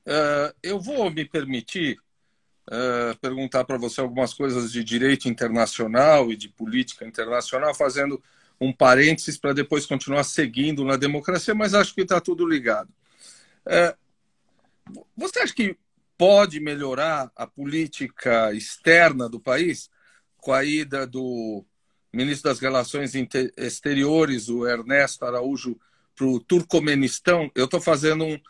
[0.06, 1.98] Uh, eu vou me permitir
[2.68, 8.22] uh, perguntar para você algumas coisas de direito internacional e de política internacional, fazendo
[8.60, 12.90] um parênteses para depois continuar seguindo na democracia, mas acho que está tudo ligado.
[13.66, 13.96] Uh,
[15.16, 15.76] você acha que
[16.16, 19.88] pode melhorar a política externa do país
[20.38, 21.64] com a ida do
[22.12, 23.12] ministro das Relações
[23.56, 25.78] Exteriores, o Ernesto Araújo,
[26.16, 27.50] para o Turcomenistão?
[27.54, 28.40] Eu estou fazendo um,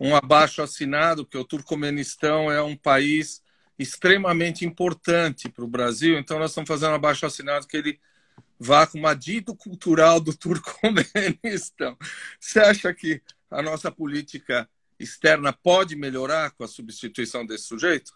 [0.00, 3.42] um abaixo assinado, porque o Turcomenistão é um país
[3.82, 8.00] extremamente importante para o Brasil, então nós estamos fazendo abaixo assinado que ele
[8.58, 11.96] vá com uma dito cultural do Turcomenistão.
[12.38, 14.68] Você acha que a nossa política
[14.98, 18.12] externa pode melhorar com a substituição desse sujeito?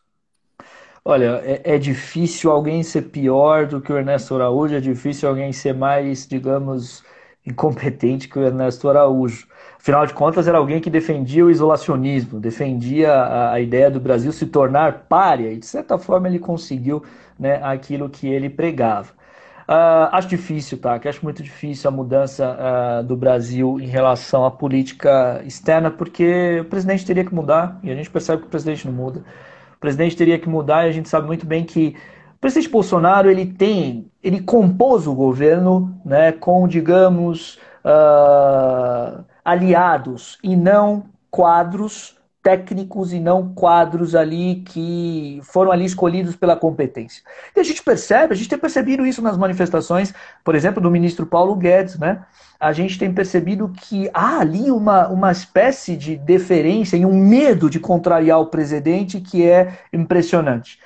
[1.05, 5.53] Olha, é, é, difícil alguém ser pior do que o Ernesto Araújo, é difícil alguém
[5.53, 7.05] ser mais, digamos,
[7.47, 9.47] incompetente que o Ernesto Araújo.
[9.79, 14.33] Afinal de contas, era alguém que defendia o isolacionismo, defendia a, a ideia do Brasil
[14.33, 17.03] se tornar párea, e de certa forma ele conseguiu
[17.39, 19.15] né, aquilo que ele pregava.
[19.69, 20.97] Uh, acho difícil, tá?
[20.99, 26.61] Que acho muito difícil a mudança uh, do Brasil em relação à política externa, porque
[26.61, 29.25] o presidente teria que mudar, e a gente percebe que o presidente não muda.
[29.77, 31.97] O presidente teria que mudar, e a gente sabe muito bem que
[32.37, 40.55] o presidente Bolsonaro ele tem, ele compôs o governo, né, com digamos uh, aliados e
[40.55, 47.23] não quadros técnicos e não quadros ali que foram ali escolhidos pela competência.
[47.57, 51.27] E a gente percebe, a gente tem percebido isso nas manifestações, por exemplo, do ministro
[51.27, 52.23] Paulo Guedes, né?
[52.61, 57.69] A gente tem percebido que há ali uma, uma espécie de deferência e um medo
[57.69, 60.79] de contrariar o presidente que é impressionante.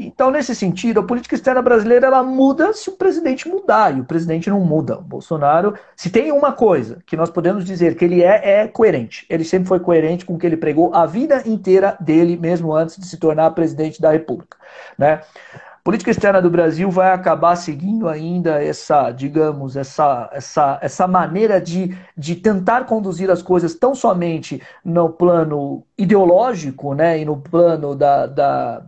[0.00, 4.04] Então, nesse sentido, a política externa brasileira ela muda se o presidente mudar, e o
[4.04, 4.96] presidente não muda.
[4.96, 9.26] O Bolsonaro, se tem uma coisa que nós podemos dizer que ele é, é coerente.
[9.28, 12.96] Ele sempre foi coerente com o que ele pregou a vida inteira dele, mesmo antes
[12.96, 14.56] de se tornar presidente da República.
[14.96, 15.14] Né?
[15.14, 21.60] A política externa do Brasil vai acabar seguindo ainda essa, digamos, essa, essa, essa maneira
[21.60, 27.96] de, de tentar conduzir as coisas tão somente no plano ideológico, né, e no plano
[27.96, 28.82] da, da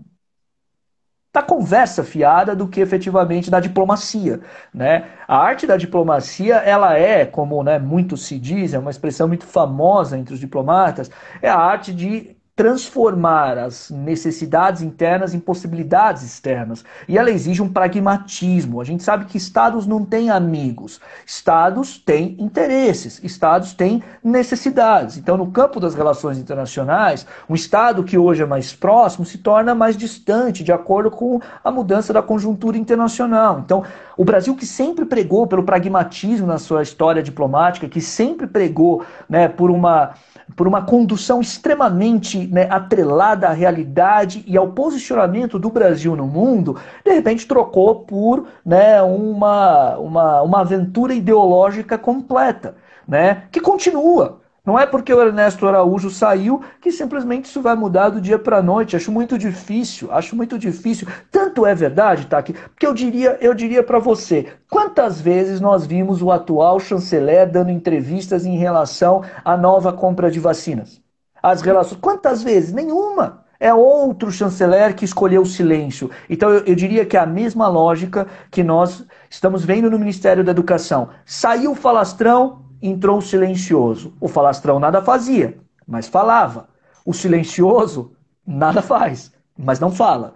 [1.33, 4.40] da conversa fiada do que efetivamente da diplomacia,
[4.75, 5.11] né?
[5.29, 9.47] A arte da diplomacia, ela é, como né, muito se diz, é uma expressão muito
[9.47, 16.85] famosa entre os diplomatas, é a arte de transformar as necessidades internas em possibilidades externas.
[17.09, 18.83] E ela exige um pragmatismo.
[18.83, 25.16] A gente sabe que estados não têm amigos, estados têm interesses, estados têm necessidades.
[25.16, 29.75] Então, no campo das relações internacionais, um estado que hoje é mais próximo se torna
[29.75, 33.61] mais distante, de acordo com a mudança da conjuntura internacional.
[33.64, 33.85] Então,
[34.18, 39.49] o Brasil que sempre pregou pelo pragmatismo na sua história diplomática, que sempre pregou né,
[39.49, 40.12] por uma
[40.57, 46.77] por uma condução extremamente né, atrelada à realidade e ao posicionamento do Brasil no mundo,
[47.05, 54.39] de repente trocou por né, uma, uma, uma aventura ideológica completa, né, que continua.
[54.70, 58.59] Não é porque o Ernesto Araújo saiu que simplesmente isso vai mudar do dia para
[58.59, 58.94] a noite.
[58.94, 61.09] Acho muito difícil, acho muito difícil.
[61.28, 66.22] Tanto é verdade, Taki, que eu diria, eu diria para você, quantas vezes nós vimos
[66.22, 71.02] o atual chanceler dando entrevistas em relação à nova compra de vacinas?
[71.42, 72.72] As relações, quantas vezes?
[72.72, 73.44] Nenhuma.
[73.59, 76.09] É outro chanceler que escolheu o silêncio.
[76.28, 80.44] Então eu, eu diria que é a mesma lógica que nós estamos vendo no Ministério
[80.44, 81.09] da Educação.
[81.26, 84.14] Saiu o falastrão, entrou o silencioso.
[84.21, 86.69] O falastrão nada fazia, mas falava.
[87.05, 88.12] O silencioso
[88.47, 90.35] nada faz, mas não fala.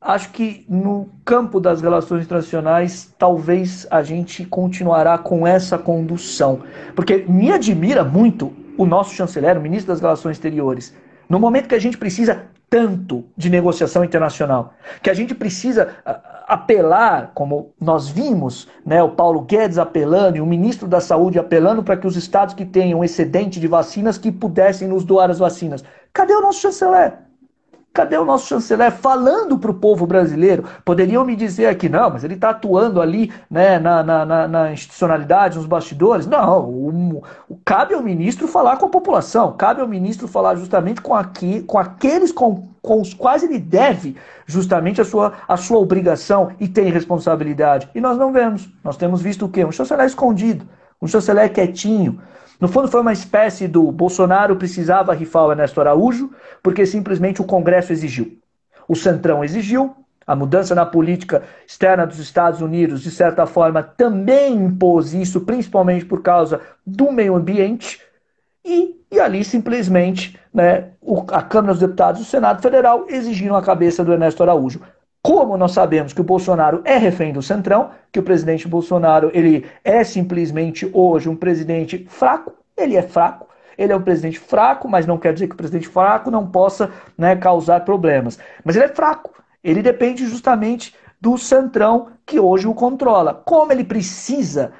[0.00, 6.60] Acho que no campo das relações internacionais, talvez a gente continuará com essa condução.
[6.94, 10.94] Porque me admira muito o nosso chanceler, o ministro das Relações Exteriores,
[11.28, 15.94] no momento que a gente precisa tanto de negociação internacional, que a gente precisa
[16.46, 21.82] apelar, como nós vimos, né, o Paulo Guedes apelando e o ministro da Saúde apelando
[21.82, 25.84] para que os estados que tenham excedente de vacinas que pudessem nos doar as vacinas.
[26.12, 27.25] Cadê o nosso chanceler?
[27.96, 30.64] Cadê o nosso chanceler falando para o povo brasileiro?
[30.84, 35.56] Poderiam me dizer aqui, não, mas ele está atuando ali né, na, na, na, institucionalidade,
[35.56, 36.26] nos bastidores.
[36.26, 41.00] Não, o, o, cabe ao ministro falar com a população, cabe ao ministro falar justamente
[41.00, 45.78] com, aqui, com aqueles com, com os quais ele deve justamente a sua, a sua
[45.78, 47.88] obrigação e tem responsabilidade.
[47.94, 48.68] E nós não vemos.
[48.84, 49.64] Nós temos visto o quê?
[49.64, 50.68] Um chanceler escondido,
[51.00, 52.20] um chanceler quietinho,
[52.60, 56.30] no fundo, foi uma espécie do Bolsonaro precisava rifar o Ernesto Araújo,
[56.62, 58.38] porque simplesmente o Congresso exigiu.
[58.88, 59.94] O Centrão exigiu,
[60.26, 66.04] a mudança na política externa dos Estados Unidos, de certa forma, também impôs isso, principalmente
[66.04, 68.00] por causa do meio ambiente,
[68.64, 73.54] e, e ali simplesmente né, o, a Câmara dos Deputados e o Senado Federal exigiram
[73.54, 74.80] a cabeça do Ernesto Araújo.
[75.26, 79.66] Como nós sabemos que o Bolsonaro é refém do Centrão, que o presidente Bolsonaro ele
[79.82, 85.04] é simplesmente hoje um presidente fraco, ele é fraco, ele é um presidente fraco, mas
[85.04, 88.38] não quer dizer que o presidente fraco não possa né, causar problemas.
[88.62, 89.32] Mas ele é fraco,
[89.64, 93.34] ele depende justamente do Centrão que hoje o controla.
[93.34, 94.74] Como ele precisa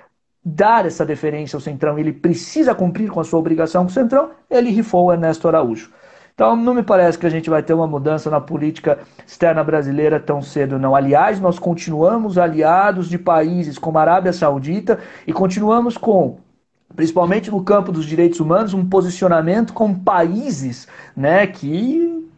[0.45, 4.31] dar essa deferência ao Centrão, ele precisa cumprir com a sua obrigação com o Centrão,
[4.49, 5.91] ele rifou o Ernesto Araújo.
[6.37, 10.21] Então, não me parece que a gente vai ter uma mudança na política externa brasileira
[10.21, 10.95] tão cedo, não.
[10.95, 16.39] Aliás, nós continuamos aliados de países como a Arábia Saudita e continuamos com
[16.95, 22.29] principalmente no campo dos direitos humanos, um posicionamento com países né, que,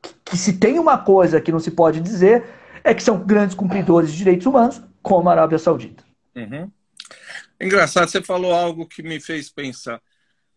[0.00, 2.44] que, que, se tem uma coisa que não se pode dizer
[2.84, 6.04] é que são grandes cumpridores de direitos humanos, como a Arábia Saudita.
[6.36, 6.70] Uhum.
[7.60, 10.00] Engraçado, você falou algo que me fez pensar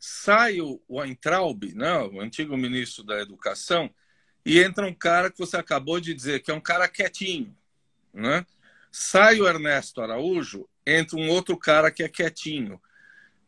[0.06, 3.89] sai o Weintraub, né, o antigo ministro da Educação,
[4.45, 7.58] e entra um cara que você acabou de dizer, que é um cara quietinho.
[8.14, 8.45] Né?
[8.91, 12.80] Sai o Ernesto Araújo, entra um outro cara que é quietinho.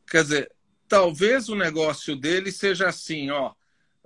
[0.09, 0.51] Quer dizer,
[0.87, 3.53] talvez o negócio dele seja assim, ó,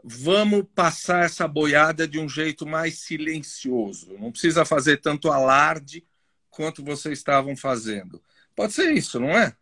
[0.03, 4.17] vamos passar essa boiada de um jeito mais silencioso.
[4.19, 6.05] Não precisa fazer tanto alarde
[6.49, 8.21] quanto vocês estavam fazendo.
[8.53, 9.55] Pode ser isso, não é?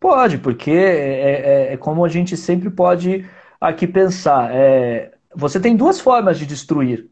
[0.00, 3.28] Pode, porque é, é, é como a gente sempre pode
[3.60, 4.50] aqui pensar.
[4.50, 7.06] É, você tem duas formas de destruir: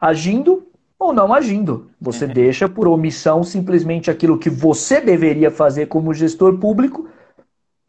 [0.00, 1.90] agindo ou não agindo.
[2.00, 2.32] Você uhum.
[2.32, 7.08] deixa por omissão simplesmente aquilo que você deveria fazer como gestor público,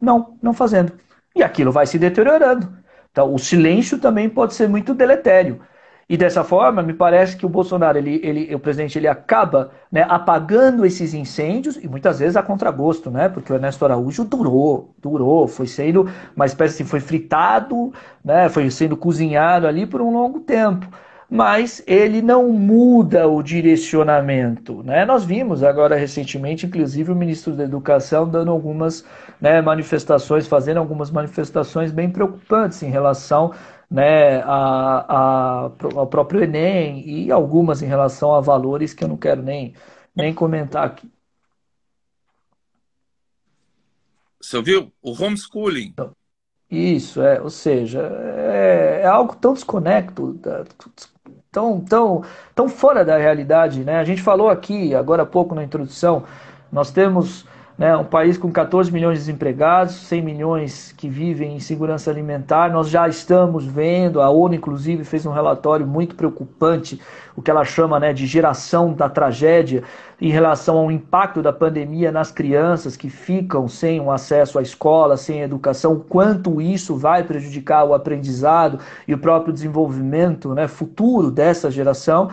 [0.00, 0.92] não, não fazendo.
[1.34, 2.76] E aquilo vai se deteriorando.
[3.12, 5.60] Então, o silêncio também pode ser muito deletério.
[6.08, 10.04] E dessa forma, me parece que o Bolsonaro, ele, ele, o presidente, ele acaba né,
[10.08, 13.28] apagando esses incêndios, e muitas vezes a contragosto, né?
[13.28, 17.92] Porque o Ernesto Araújo durou, durou, foi sendo uma espécie assim, foi fritado,
[18.24, 20.86] né, foi sendo cozinhado ali por um longo tempo.
[21.28, 24.82] Mas ele não muda o direcionamento.
[24.82, 25.04] Né?
[25.04, 29.04] Nós vimos agora recentemente, inclusive, o ministro da Educação dando algumas
[29.40, 33.52] né, manifestações, fazendo algumas manifestações bem preocupantes em relação
[33.94, 39.16] né, a, a, ao próprio Enem e algumas em relação a valores que eu não
[39.16, 39.72] quero nem,
[40.12, 41.08] nem comentar aqui.
[44.40, 44.92] Você ouviu?
[45.00, 45.94] O homeschooling.
[46.68, 50.40] Isso, é, ou seja, é, é algo tão desconecto,
[51.52, 53.84] tão, tão, tão fora da realidade.
[53.84, 53.94] Né?
[53.94, 56.24] A gente falou aqui, agora há pouco na introdução,
[56.72, 57.46] nós temos
[57.76, 62.72] né, um país com 14 milhões de desempregados, 100 milhões que vivem em segurança alimentar.
[62.72, 67.00] Nós já estamos vendo, a ONU inclusive fez um relatório muito preocupante,
[67.34, 69.82] o que ela chama né, de geração da tragédia,
[70.20, 75.16] em relação ao impacto da pandemia nas crianças que ficam sem o acesso à escola,
[75.16, 81.70] sem educação, quanto isso vai prejudicar o aprendizado e o próprio desenvolvimento né, futuro dessa
[81.72, 82.30] geração.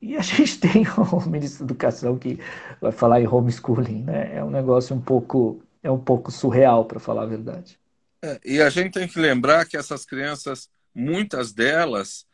[0.00, 2.38] E a gente tem o ministro da Educação que
[2.80, 4.36] vai falar em homeschooling, né?
[4.36, 7.78] É um negócio um pouco, é um pouco surreal, para falar a verdade.
[8.22, 12.26] É, e a gente tem que lembrar que essas crianças, muitas delas,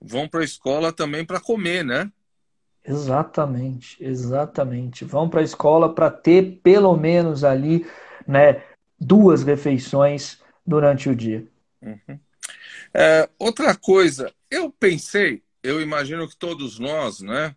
[0.00, 2.10] vão para a escola também para comer, né?
[2.84, 5.04] Exatamente, exatamente.
[5.04, 7.84] Vão para a escola para ter pelo menos ali,
[8.26, 8.62] né,
[8.98, 11.46] duas refeições durante o dia.
[11.82, 12.18] Uhum.
[12.94, 17.56] É, outra coisa, eu pensei, eu imagino que todos nós, né,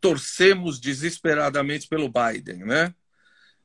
[0.00, 2.94] torcemos desesperadamente pelo Biden, né?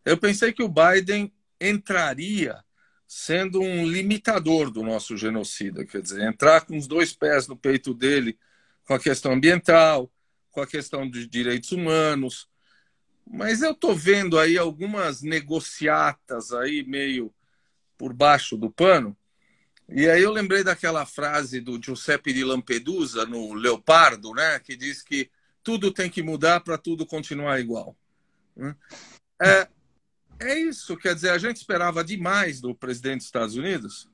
[0.05, 2.63] Eu pensei que o Biden entraria
[3.05, 7.93] sendo um limitador do nosso genocida, quer dizer, entrar com os dois pés no peito
[7.93, 8.37] dele
[8.85, 10.11] com a questão ambiental,
[10.51, 12.47] com a questão dos direitos humanos.
[13.27, 17.33] Mas eu estou vendo aí algumas negociatas aí meio
[17.97, 19.15] por baixo do pano
[19.91, 25.01] e aí eu lembrei daquela frase do Giuseppe de Lampedusa no Leopardo, né, que diz
[25.01, 25.29] que
[25.63, 27.95] tudo tem que mudar para tudo continuar igual.
[28.55, 28.75] Né?
[29.41, 29.67] É,
[30.39, 34.09] é isso, quer dizer, a gente esperava demais do presidente dos Estados Unidos?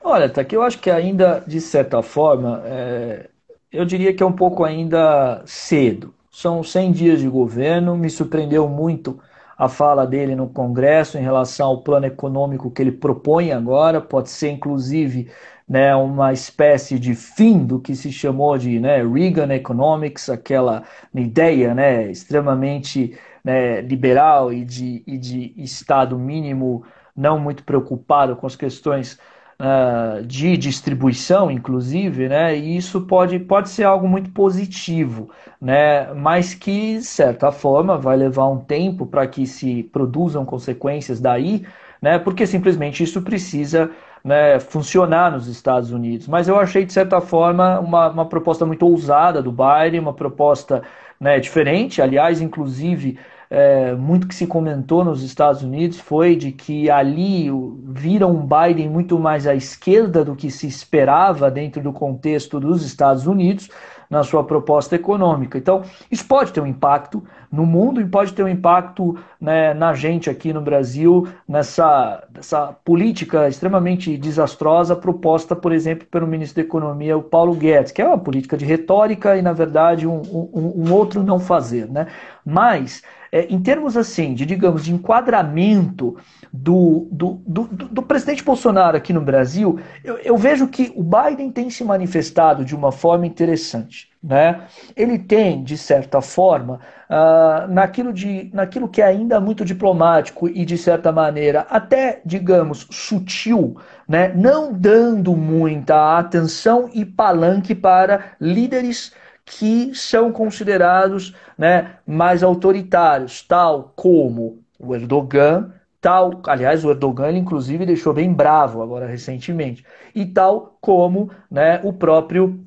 [0.00, 3.30] Olha, tá que eu acho que ainda, de certa forma, é,
[3.70, 6.14] eu diria que é um pouco ainda cedo.
[6.30, 9.20] São 100 dias de governo, me surpreendeu muito
[9.56, 14.30] a fala dele no Congresso em relação ao plano econômico que ele propõe agora, pode
[14.30, 15.30] ser inclusive
[15.68, 20.84] né, uma espécie de fim do que se chamou de né, Reagan Economics, aquela
[21.14, 26.84] ideia né, extremamente né, liberal e de, e de Estado mínimo
[27.16, 29.18] não muito preocupado com as questões
[29.60, 35.30] uh, de distribuição, inclusive, né, e isso pode, pode ser algo muito positivo,
[35.60, 41.20] né, mas que, de certa forma, vai levar um tempo para que se produzam consequências
[41.20, 41.64] daí,
[42.00, 43.90] né, porque simplesmente isso precisa
[44.24, 46.28] né, funcionar nos Estados Unidos.
[46.28, 50.82] Mas eu achei, de certa forma, uma, uma proposta muito ousada do Biden, uma proposta
[51.20, 53.18] né, diferente, aliás, inclusive
[53.54, 57.50] é, muito que se comentou nos Estados Unidos foi de que ali
[57.84, 62.82] viram um Biden muito mais à esquerda do que se esperava dentro do contexto dos
[62.82, 63.68] Estados Unidos
[64.08, 65.58] na sua proposta econômica.
[65.58, 67.22] Então, isso pode ter um impacto
[67.52, 72.72] no mundo e pode ter um impacto né, na gente aqui no Brasil, nessa, nessa
[72.82, 78.06] política extremamente desastrosa proposta, por exemplo, pelo ministro da Economia, o Paulo Guedes, que é
[78.06, 81.86] uma política de retórica e, na verdade, um, um, um outro não fazer.
[81.90, 82.06] Né?
[82.42, 86.16] Mas é, em termos assim, de digamos, de enquadramento
[86.52, 91.50] do, do, do, do presidente Bolsonaro aqui no Brasil, eu, eu, vejo que o Biden
[91.50, 94.11] tem se manifestado de uma forma interessante.
[94.22, 94.68] Né?
[94.94, 96.78] Ele tem, de certa forma,
[97.10, 102.86] uh, naquilo, de, naquilo que é ainda muito diplomático e, de certa maneira, até, digamos,
[102.88, 104.32] sutil, né?
[104.32, 109.12] não dando muita atenção e palanque para líderes
[109.44, 117.38] que são considerados né, mais autoritários, tal como o Erdogan, tal, aliás, o Erdogan ele,
[117.38, 122.64] inclusive deixou bem bravo agora recentemente, e tal como né, o próprio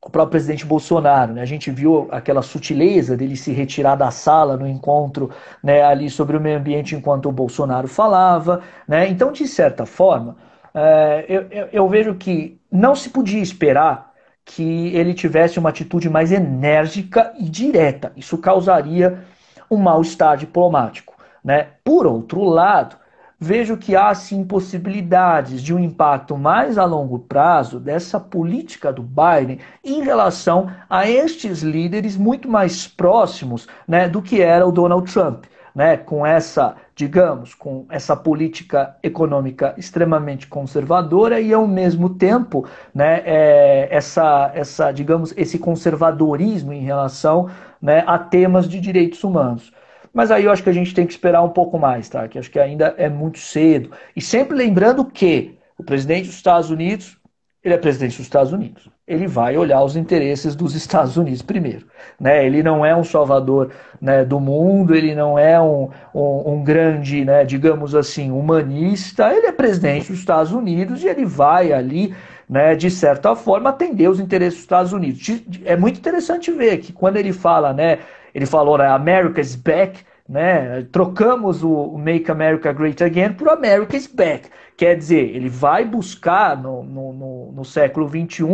[0.00, 1.34] o próprio presidente Bolsonaro.
[1.34, 1.42] Né?
[1.42, 5.30] A gente viu aquela sutileza dele se retirar da sala no encontro
[5.62, 8.62] né, ali sobre o meio ambiente enquanto o Bolsonaro falava.
[8.86, 9.08] Né?
[9.08, 10.36] Então, de certa forma,
[10.74, 14.12] é, eu, eu, vejo que não se podia esperar
[14.44, 18.12] que ele tivesse uma atitude mais enérgica e direta.
[18.16, 19.24] Isso causaria
[19.70, 21.14] um mal-estar diplomático.
[21.44, 21.68] Né?
[21.84, 22.96] Por outro lado,
[23.38, 29.02] vejo que há sim possibilidades de um impacto mais a longo prazo dessa política do
[29.02, 35.12] Biden em relação a estes líderes muito mais próximos né, do que era o Donald
[35.12, 35.44] Trump
[35.78, 43.22] né, com essa, digamos, com essa política econômica extremamente conservadora e ao mesmo tempo, né,
[43.24, 47.48] é, essa, essa, digamos, esse conservadorismo em relação
[47.80, 49.72] né, a temas de direitos humanos.
[50.18, 52.26] Mas aí eu acho que a gente tem que esperar um pouco mais, tá?
[52.26, 53.92] Que acho que ainda é muito cedo.
[54.16, 57.16] E sempre lembrando que o presidente dos Estados Unidos
[57.62, 58.88] ele é presidente dos Estados Unidos.
[59.06, 61.86] Ele vai olhar os interesses dos Estados Unidos primeiro.
[62.18, 62.44] Né?
[62.44, 67.24] Ele não é um salvador né, do mundo, ele não é um, um, um, grande,
[67.24, 69.32] né, digamos assim, humanista.
[69.32, 72.12] Ele é presidente dos Estados Unidos e ele vai ali,
[72.50, 75.42] né, de certa forma, atender os interesses dos Estados Unidos.
[75.64, 78.00] É muito interessante ver que quando ele fala, né,
[78.34, 80.82] ele falou, né, America's back, né?
[80.92, 84.50] Trocamos o Make America Great Again por America's Back.
[84.76, 88.44] Quer dizer, ele vai buscar no, no, no, no século XXI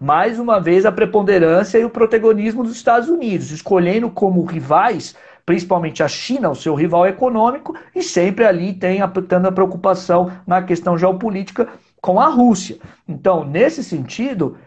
[0.00, 5.14] mais uma vez a preponderância e o protagonismo dos Estados Unidos, escolhendo como rivais
[5.48, 10.62] principalmente a China, o seu rival econômico, e sempre ali tem tendo a preocupação na
[10.62, 11.66] questão geopolítica
[12.02, 12.76] com a Rússia.
[13.08, 14.58] Então, nesse sentido,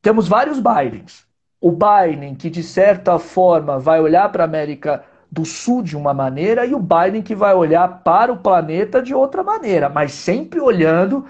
[0.00, 1.26] temos vários Bidens.
[1.60, 6.12] O Biden, que de certa forma vai olhar para a América do Sul de uma
[6.12, 10.58] maneira e o Biden que vai olhar para o planeta de outra maneira, mas sempre
[10.58, 11.28] olhando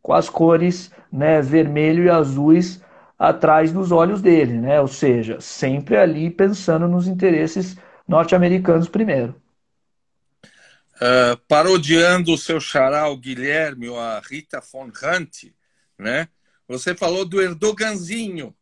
[0.00, 2.80] com as cores né, vermelho e azuis
[3.18, 4.80] atrás dos olhos dele, né?
[4.80, 9.34] Ou seja, sempre ali pensando nos interesses norte-americanos primeiro.
[10.96, 15.52] Uh, parodiando o seu xará, o Guilherme, ou a Rita von Hunt,
[15.98, 16.28] né?
[16.68, 18.54] Você falou do Erdoganzinho,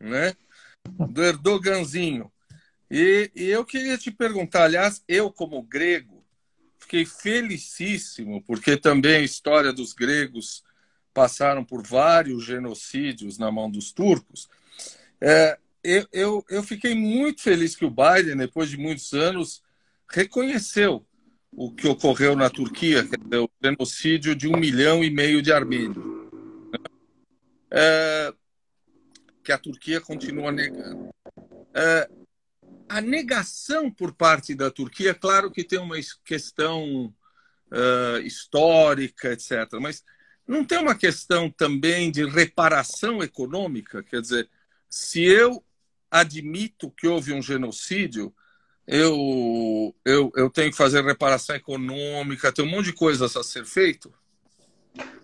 [0.00, 0.34] né?
[0.84, 2.30] Do Erdoganzinho.
[2.90, 6.22] E, e, eu queria te perguntar, aliás, eu como grego,
[6.78, 10.62] fiquei felicíssimo, porque também a história dos gregos
[11.14, 14.48] passaram por vários genocídios na mão dos turcos.
[15.20, 19.62] É, eu, eu, eu fiquei muito feliz que o Biden, depois de muitos anos,
[20.08, 21.04] reconheceu
[21.50, 25.52] o que ocorreu na Turquia, que é o genocídio de um milhão e meio de
[25.52, 26.04] armênios.
[27.70, 28.34] É,
[29.42, 31.10] que a Turquia continua negando.
[31.74, 32.08] é,
[32.88, 37.06] a negação por parte da Turquia, claro que tem uma questão
[37.70, 40.04] uh, histórica, etc., mas
[40.46, 44.02] não tem uma questão também de reparação econômica?
[44.02, 44.50] Quer dizer,
[44.90, 45.64] se eu
[46.10, 48.34] admito que houve um genocídio,
[48.86, 53.64] eu, eu, eu tenho que fazer reparação econômica, tem um monte de coisas a ser
[53.64, 54.12] feito?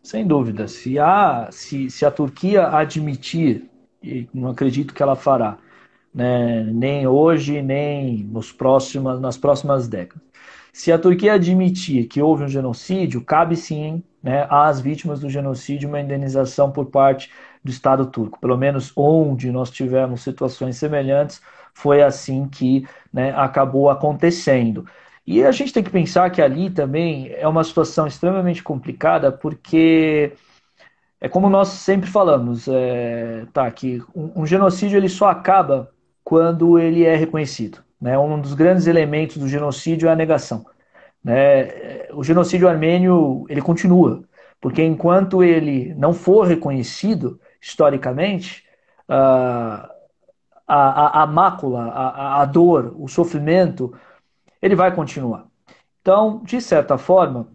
[0.03, 0.67] Sem dúvida.
[0.67, 3.69] Se a, se, se a Turquia admitir,
[4.03, 5.59] e não acredito que ela fará,
[6.15, 10.27] né, nem hoje, nem nos próximos, nas próximas décadas.
[10.73, 15.89] Se a Turquia admitir que houve um genocídio, cabe sim né, às vítimas do genocídio
[15.89, 17.31] uma indenização por parte
[17.65, 18.39] do Estado turco.
[18.41, 21.41] Pelo menos onde nós tivemos situações semelhantes,
[21.75, 24.87] foi assim que né, acabou acontecendo.
[25.27, 30.33] E a gente tem que pensar que ali também é uma situação extremamente complicada, porque
[31.21, 35.91] é como nós sempre falamos, é, tá, que um, um, genocídio ele só acaba
[36.23, 37.83] quando ele é reconhecido.
[38.01, 38.17] Né?
[38.19, 40.65] Um dos grandes elementos do genocídio é a negação.
[41.23, 42.07] Né?
[42.13, 44.23] O genocídio armênio ele continua,
[44.61, 48.65] porque enquanto ele não for reconhecido historicamente,
[49.09, 49.89] uh,
[50.69, 53.93] a, a, a mácula, a, a dor, o sofrimento,
[54.63, 55.47] ele vai continuar.
[56.01, 57.49] Então, de certa forma,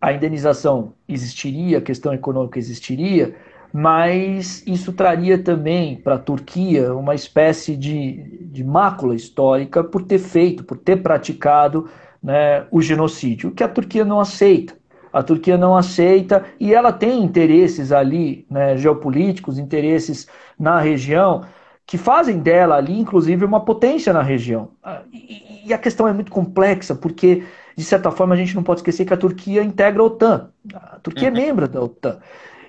[0.00, 3.34] a indenização existiria, a questão econômica existiria,
[3.72, 10.18] mas isso traria também para a Turquia uma espécie de, de mácula histórica por ter
[10.18, 11.88] feito, por ter praticado
[12.22, 14.76] né, o genocídio, que a Turquia não aceita.
[15.12, 20.26] A Turquia não aceita e ela tem interesses ali, né, geopolíticos, interesses
[20.58, 21.44] na região,
[21.86, 24.72] que fazem dela ali, inclusive, uma potência na região.
[24.84, 27.44] Ah, e, a questão é muito complexa, porque,
[27.78, 30.48] de certa forma, a gente não pode esquecer que a Turquia integra a OTAN.
[30.74, 31.36] A Turquia é uhum.
[31.36, 32.18] membro da OTAN.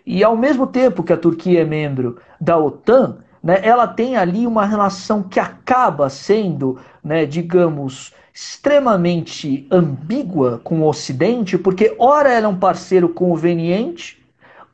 [0.05, 4.45] E, ao mesmo tempo que a Turquia é membro da OTAN, né, ela tem ali
[4.45, 12.45] uma relação que acaba sendo, né, digamos, extremamente ambígua com o Ocidente, porque, ora, ela
[12.45, 14.23] é um parceiro conveniente,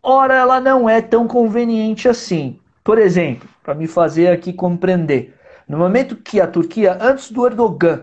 [0.03, 2.59] ora, ela não é tão conveniente assim.
[2.83, 5.33] Por exemplo, para me fazer aqui compreender.
[5.65, 8.01] No momento que a Turquia, antes do Erdogan,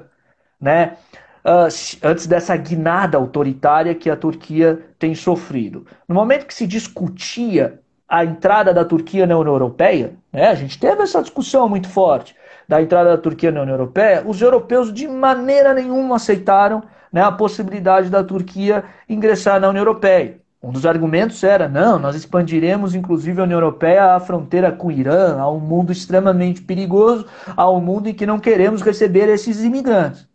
[0.58, 0.96] né,
[1.44, 8.24] antes dessa guinada autoritária que a Turquia tem sofrido, no momento que se discutia a
[8.24, 12.36] entrada da Turquia na União Europeia, né, a gente teve essa discussão muito forte
[12.68, 16.82] da entrada da Turquia na União Europeia, os europeus de maneira nenhuma aceitaram
[17.12, 20.40] né, a possibilidade da Turquia ingressar na União Europeia.
[20.62, 24.92] Um dos argumentos era: não, nós expandiremos inclusive a União Europeia à fronteira com o
[24.92, 27.26] Irã, a um mundo extremamente perigoso,
[27.56, 30.28] a um mundo em que não queremos receber esses imigrantes.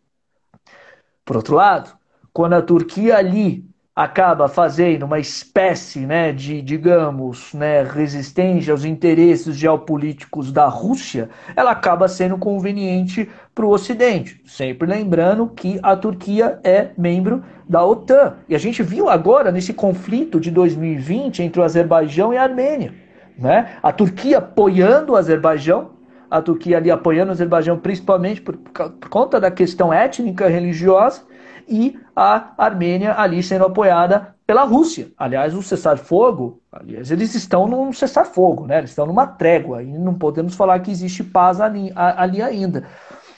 [1.27, 1.89] Por outro lado,
[2.31, 9.57] quando a Turquia ali acaba fazendo uma espécie né, de, digamos, né, resistência aos interesses
[9.57, 14.41] geopolíticos da Rússia, ela acaba sendo conveniente para o Ocidente.
[14.45, 18.35] Sempre lembrando que a Turquia é membro da OTAN.
[18.47, 22.93] E a gente viu agora nesse conflito de 2020 entre o Azerbaijão e a Armênia.
[23.37, 23.77] Né?
[23.83, 25.96] A Turquia apoiando o Azerbaijão,
[26.29, 31.21] a Turquia ali apoiando o Azerbaijão principalmente por, por conta da questão étnica religiosa,
[31.67, 35.09] e a Armênia ali sendo apoiada pela Rússia.
[35.17, 38.77] Aliás, o cessar-fogo, aliás, eles estão num cessar-fogo, né?
[38.77, 42.85] Eles estão numa trégua e não podemos falar que existe paz ali, ali ainda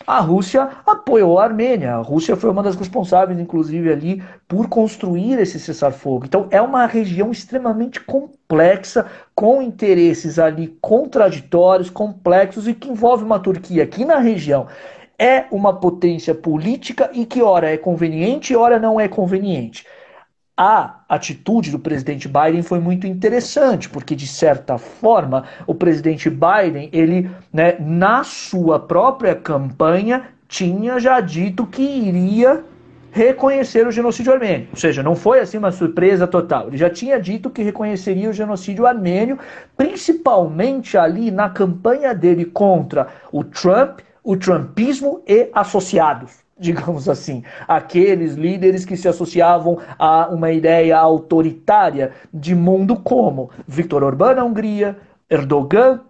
[0.10, 1.94] a Rússia apoiou a Armênia.
[1.94, 6.26] A Rússia foi uma das responsáveis, inclusive, ali por construir esse cessar-fogo.
[6.26, 9.06] Então, é uma região extremamente complexa,
[9.36, 14.66] com interesses ali contraditórios, complexos e que envolve uma Turquia aqui na região
[15.22, 19.86] é uma potência política e que ora é conveniente e ora não é conveniente
[20.62, 26.90] a atitude do presidente Biden foi muito interessante, porque de certa forma o presidente Biden,
[26.92, 32.62] ele, né, na sua própria campanha, tinha já dito que iria
[33.10, 34.68] reconhecer o genocídio armênio.
[34.72, 36.68] Ou seja, não foi assim uma surpresa total.
[36.68, 39.40] Ele já tinha dito que reconheceria o genocídio armênio,
[39.78, 48.36] principalmente ali na campanha dele contra o Trump, o trumpismo e associados digamos assim, aqueles
[48.36, 54.98] líderes que se associavam a uma ideia autoritária de mundo como Viktor Orbán na Hungria,
[55.30, 56.02] Erdogan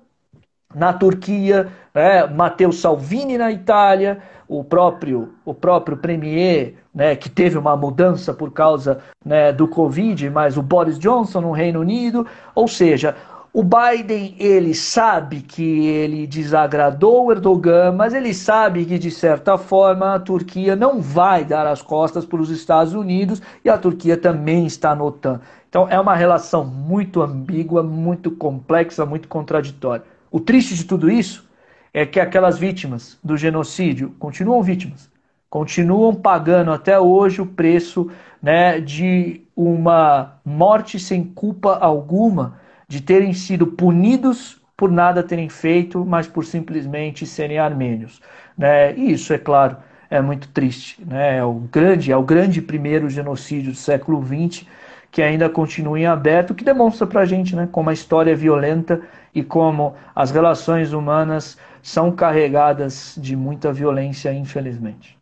[0.73, 7.57] na Turquia, né, Matteo Salvini na Itália, o próprio o próprio premier, né, que teve
[7.57, 12.67] uma mudança por causa né, do Covid, mas o Boris Johnson no Reino Unido, ou
[12.67, 13.15] seja,
[13.51, 19.57] o Biden, ele sabe que ele desagradou o Erdogan, mas ele sabe que, de certa
[19.57, 24.15] forma, a Turquia não vai dar as costas para os Estados Unidos e a Turquia
[24.15, 25.41] também está no OTAN.
[25.67, 30.03] Então é uma relação muito ambígua, muito complexa, muito contraditória.
[30.31, 31.47] O triste de tudo isso
[31.91, 35.09] é que aquelas vítimas do genocídio continuam vítimas,
[35.49, 42.58] continuam pagando até hoje o preço né, de uma morte sem culpa alguma,
[42.89, 48.19] de terem sido punidos por nada terem feito, mas por simplesmente serem armênios.
[48.57, 48.95] Né?
[48.97, 49.77] E isso, é claro,
[50.09, 51.01] é muito triste.
[51.05, 51.37] Né?
[51.37, 54.65] É, o grande, é o grande primeiro genocídio do século XX
[55.11, 58.35] que ainda continua em aberto, que demonstra para a gente né, como a história é
[58.35, 59.01] violenta
[59.33, 65.17] e como as relações humanas são carregadas de muita violência, infelizmente.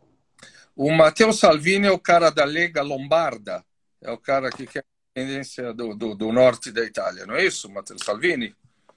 [0.76, 3.64] O Matteo Salvini é o cara da Lega Lombarda,
[4.02, 4.84] é o cara que quer
[5.18, 8.54] independência do, do, do norte da Itália, não é isso, Matteo Salvini?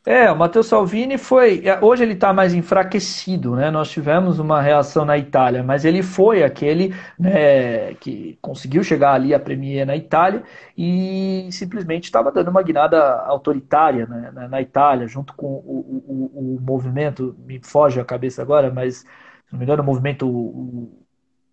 [0.07, 1.67] É, o Matteo Salvini foi.
[1.67, 3.71] É, hoje ele está mais enfraquecido, né?
[3.71, 9.35] Nós tivemos uma reação na Itália, mas ele foi aquele né, que conseguiu chegar ali
[9.35, 10.43] a premier na Itália
[10.77, 16.61] e simplesmente estava dando uma guinada autoritária né, na Itália, junto com o, o, o,
[16.63, 19.07] movimento, me foge a cabeça agora, mas se
[19.53, 20.91] não me engano, o movimento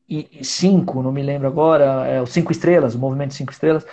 [0.09, 3.86] I5, não me lembro agora, é o Cinco Estrelas, o movimento Cinco Estrelas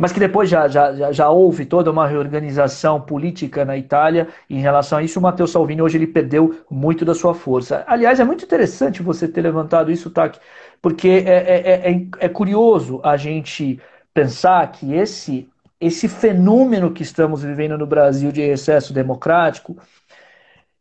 [0.00, 4.96] mas que depois já, já, já houve toda uma reorganização política na Itália em relação
[4.96, 5.18] a isso.
[5.18, 7.84] O Matteo Salvini hoje ele perdeu muito da sua força.
[7.86, 10.40] Aliás, é muito interessante você ter levantado isso, Taki,
[10.80, 13.78] porque é, é, é, é curioso a gente
[14.14, 15.46] pensar que esse,
[15.78, 19.76] esse fenômeno que estamos vivendo no Brasil de excesso democrático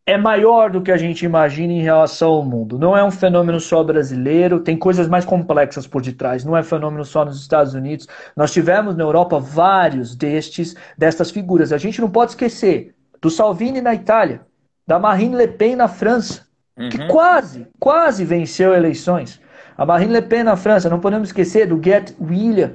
[0.09, 2.79] é maior do que a gente imagina em relação ao mundo.
[2.79, 6.43] Não é um fenômeno só brasileiro, tem coisas mais complexas por detrás.
[6.43, 8.07] Não é fenômeno só nos Estados Unidos.
[8.35, 11.71] Nós tivemos na Europa vários destes, destas figuras.
[11.71, 14.41] A gente não pode esquecer do Salvini na Itália,
[14.87, 16.41] da Marine Le Pen na França,
[16.75, 16.89] uhum.
[16.89, 19.39] que quase, quase venceu eleições.
[19.77, 22.71] A Marine Le Pen na França, não podemos esquecer do Get William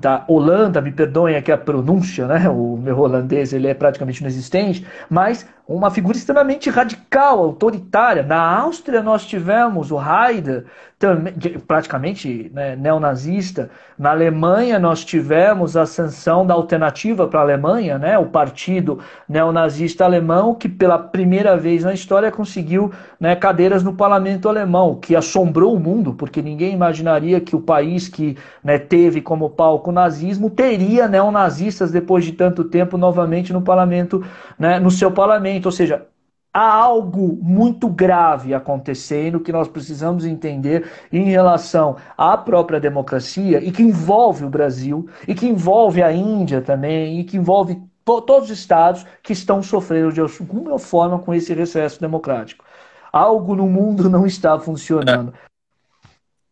[0.00, 2.48] da Holanda, me perdoem aqui a pronúncia, né?
[2.48, 8.22] O meu holandês ele é praticamente inexistente, mas uma figura extremamente radical, autoritária.
[8.22, 10.64] Na Áustria nós tivemos o Haider,
[11.66, 13.70] praticamente né, neonazista.
[13.96, 20.04] Na Alemanha nós tivemos a ascensão da alternativa para a Alemanha, né, o partido neonazista
[20.04, 22.90] alemão, que pela primeira vez na história conseguiu
[23.20, 28.08] né, cadeiras no parlamento alemão, que assombrou o mundo, porque ninguém imaginaria que o país
[28.08, 33.62] que né, teve como palco o nazismo teria neonazistas depois de tanto tempo novamente no
[33.62, 34.24] parlamento,
[34.58, 35.66] né, no seu parlamento.
[35.66, 36.06] Ou seja,
[36.58, 43.70] há algo muito grave acontecendo que nós precisamos entender em relação à própria democracia e
[43.70, 48.58] que envolve o Brasil e que envolve a Índia também e que envolve todos os
[48.58, 52.64] estados que estão sofrendo de alguma forma com esse recesso democrático.
[53.12, 55.32] Algo no mundo não está funcionando.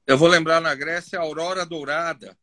[0.07, 2.36] Eu vou lembrar na Grécia a Aurora Dourada,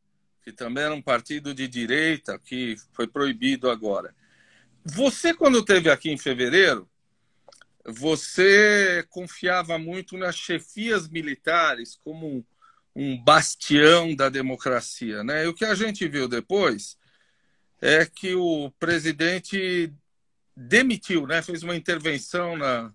[0.44, 4.14] que também era um partido de direita que foi proibido agora.
[4.84, 6.86] Você, quando esteve aqui em fevereiro,
[7.86, 12.46] você confiava muito nas chefias militares como
[12.96, 15.24] um bastião da democracia.
[15.24, 15.46] Né?
[15.46, 16.98] E o que a gente viu depois
[17.82, 19.92] é que o presidente
[20.56, 21.42] demitiu, né?
[21.42, 22.94] fez uma intervenção na,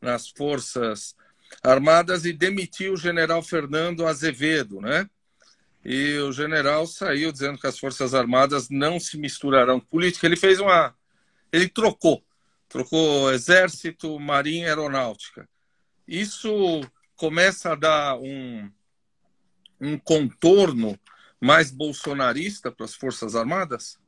[0.00, 1.16] nas Forças
[1.62, 4.80] Armadas e demitiu o general Fernando Azevedo.
[4.80, 5.08] Né?
[5.84, 10.26] E o general saiu dizendo que as Forças Armadas não se misturarão com política.
[10.26, 10.94] Ele fez uma.
[11.50, 12.22] Ele trocou
[12.70, 15.46] trocou exército, marinha aeronáutica.
[16.06, 16.80] Isso
[17.16, 18.70] começa a dar um,
[19.78, 20.98] um contorno
[21.40, 23.98] mais bolsonarista para as Forças Armadas?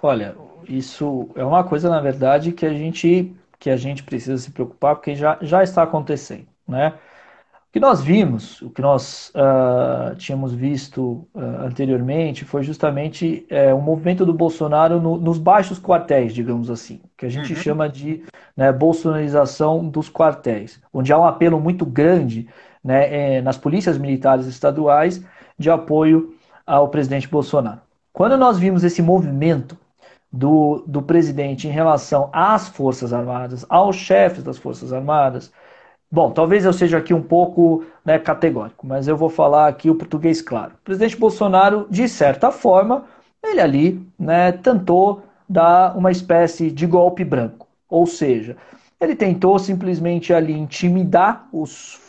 [0.00, 0.36] Olha,
[0.68, 4.96] isso é uma coisa, na verdade, que a gente, que a gente precisa se preocupar,
[4.96, 6.46] porque já, já está acontecendo.
[6.68, 6.96] Né?
[7.76, 13.82] Que nós vimos, o que nós uh, tínhamos visto uh, anteriormente, foi justamente uh, o
[13.82, 17.60] movimento do Bolsonaro no, nos baixos quartéis, digamos assim, que a gente uhum.
[17.60, 18.22] chama de
[18.56, 22.48] né, bolsonarização dos quartéis, onde há um apelo muito grande
[22.82, 25.22] né, é, nas polícias militares estaduais
[25.58, 26.34] de apoio
[26.66, 27.82] ao presidente Bolsonaro.
[28.10, 29.76] Quando nós vimos esse movimento
[30.32, 35.52] do, do presidente em relação às Forças Armadas, aos chefes das Forças Armadas,
[36.10, 39.94] Bom, talvez eu seja aqui um pouco né, categórico, mas eu vou falar aqui o
[39.94, 40.74] português claro.
[40.74, 43.04] O presidente Bolsonaro, de certa forma,
[43.42, 47.66] ele ali né, tentou dar uma espécie de golpe branco.
[47.88, 48.56] Ou seja,
[49.00, 52.00] ele tentou simplesmente ali intimidar os,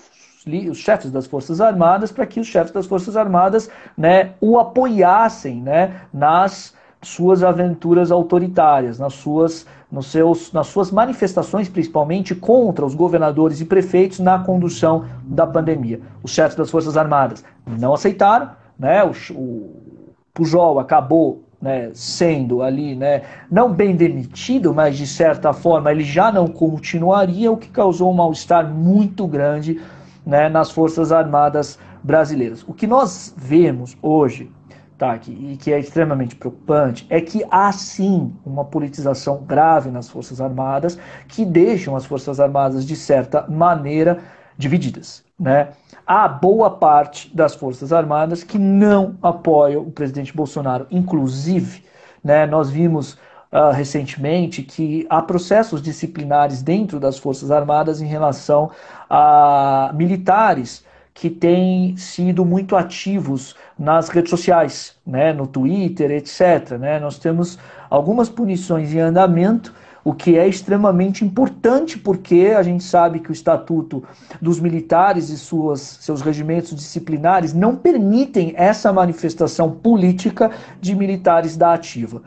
[0.70, 5.62] os chefes das Forças Armadas para que os chefes das Forças Armadas né, o apoiassem
[5.62, 12.94] né, nas suas aventuras autoritárias, nas suas, nos seus, nas suas manifestações, principalmente contra os
[12.94, 16.02] governadores e prefeitos na condução da pandemia.
[16.22, 19.04] Os chefes das Forças Armadas não aceitaram, né?
[19.04, 25.92] o, o Pujol acabou né, sendo ali, né, não bem demitido, mas de certa forma
[25.92, 29.82] ele já não continuaria, o que causou um mal-estar muito grande
[30.26, 32.64] né, nas Forças Armadas brasileiras.
[32.68, 34.52] O que nós vemos hoje,
[34.98, 40.10] tá, que, e que é extremamente preocupante, é que há sim uma politização grave nas
[40.10, 44.20] Forças Armadas que deixam as Forças Armadas, de certa maneira,
[44.58, 45.24] divididas.
[45.40, 45.70] Né?
[46.06, 50.88] Há boa parte das Forças Armadas que não apoiam o presidente Bolsonaro.
[50.90, 51.84] Inclusive,
[52.24, 53.14] né, nós vimos
[53.52, 58.72] uh, recentemente que há processos disciplinares dentro das Forças Armadas em relação
[59.08, 60.84] a militares
[61.18, 66.78] que têm sido muito ativos nas redes sociais, né, no Twitter, etc.
[66.80, 67.00] Né?
[67.00, 67.58] Nós temos
[67.90, 73.34] algumas punições em andamento o que é extremamente importante porque a gente sabe que o
[73.34, 74.04] estatuto
[74.40, 81.74] dos militares e suas, seus regimentos disciplinares não permitem essa manifestação política de militares da
[81.74, 82.22] ativa.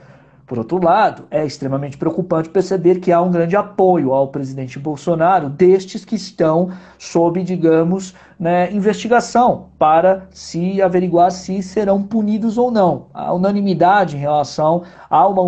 [0.51, 5.49] Por outro lado, é extremamente preocupante perceber que há um grande apoio ao presidente Bolsonaro
[5.49, 13.07] destes que estão sob, digamos, né, investigação para se averiguar se serão punidos ou não.
[13.15, 15.41] Há unanimidade em relação, há uma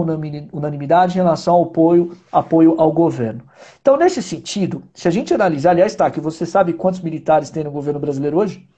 [0.53, 3.43] unanimidade em relação ao apoio, apoio ao governo.
[3.81, 7.65] Então, nesse sentido, se a gente analisar, aliás, tá, que você sabe quantos militares tem
[7.65, 8.69] no governo brasileiro hoje?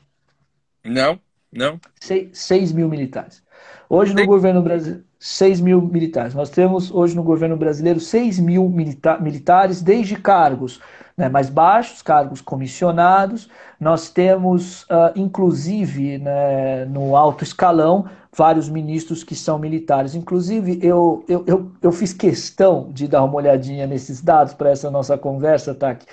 [0.83, 1.20] Não,
[1.53, 1.79] não.
[2.01, 3.45] 6 mil militares.
[3.91, 5.05] Hoje no governo brasileiro.
[5.25, 6.35] 6 mil militares.
[6.35, 10.83] Nós temos hoje no governo brasileiro 6 mil milita militares, desde cargos
[11.16, 13.49] né, mais baixos, cargos comissionados.
[13.81, 18.05] Nós temos, uh, inclusive, né, no alto escalão,
[18.37, 20.14] vários ministros que são militares.
[20.14, 24.91] Inclusive, eu, eu, eu, eu fiz questão de dar uma olhadinha nesses dados para essa
[24.91, 26.05] nossa conversa, Taki,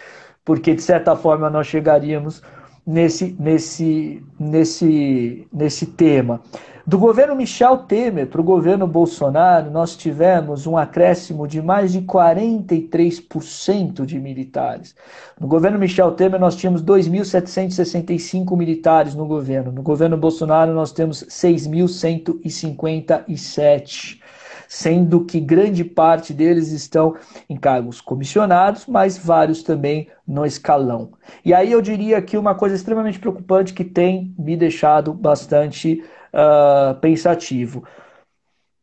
[0.45, 2.41] porque, de certa forma, nós chegaríamos
[2.87, 6.39] nesse, nesse, nesse, nesse tema.
[6.85, 12.01] Do governo Michel Temer para o governo Bolsonaro, nós tivemos um acréscimo de mais de
[12.01, 14.95] 43% de militares.
[15.39, 19.71] No governo Michel Temer, nós tínhamos 2.765 militares no governo.
[19.71, 24.19] No governo Bolsonaro, nós temos 6.157
[24.67, 27.15] sendo que grande parte deles estão
[27.49, 31.11] em cargos comissionados, mas vários também no escalão.
[31.43, 36.01] E aí eu diria que uma coisa extremamente preocupante que tem me deixado bastante
[36.33, 37.83] uh, pensativo.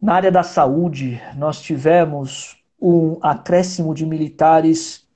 [0.00, 5.07] Na área da saúde, nós tivemos um acréscimo de militares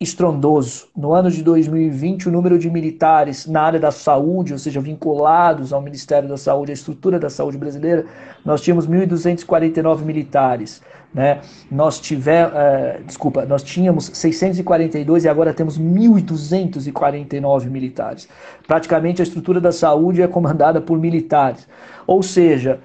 [0.00, 0.88] estrondoso.
[0.96, 5.74] No ano de 2020, o número de militares na área da saúde, ou seja, vinculados
[5.74, 8.06] ao Ministério da Saúde, à estrutura da saúde brasileira,
[8.42, 10.80] nós tínhamos 1.249 militares.
[11.12, 11.42] Né?
[11.70, 18.26] Nós tivemos, é, desculpa, nós tínhamos 642 e agora temos 1.249 militares.
[18.66, 21.68] Praticamente a estrutura da saúde é comandada por militares.
[22.06, 22.80] Ou seja,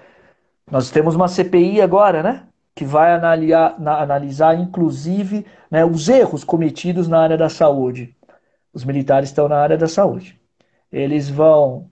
[0.69, 2.43] nós temos uma CPI agora, né?
[2.75, 8.15] Que vai analisar, analisar inclusive, né, os erros cometidos na área da saúde.
[8.73, 10.37] Os militares estão na área da saúde.
[10.91, 11.89] Eles vão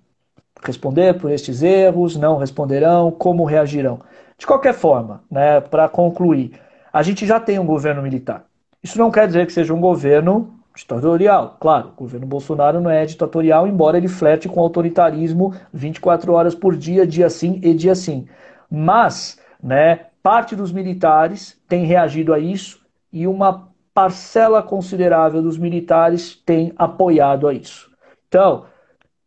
[0.61, 4.01] responder por estes erros, não responderão, como reagirão.
[4.37, 6.59] De qualquer forma, né, para concluir,
[6.91, 8.45] a gente já tem um governo militar.
[8.83, 11.57] Isso não quer dizer que seja um governo ditatorial.
[11.59, 16.75] Claro, o governo Bolsonaro não é ditatorial, embora ele flerte com autoritarismo 24 horas por
[16.75, 18.27] dia, dia sim e dia sim.
[18.69, 22.79] Mas, né, parte dos militares tem reagido a isso
[23.11, 27.91] e uma parcela considerável dos militares tem apoiado a isso.
[28.29, 28.65] Então,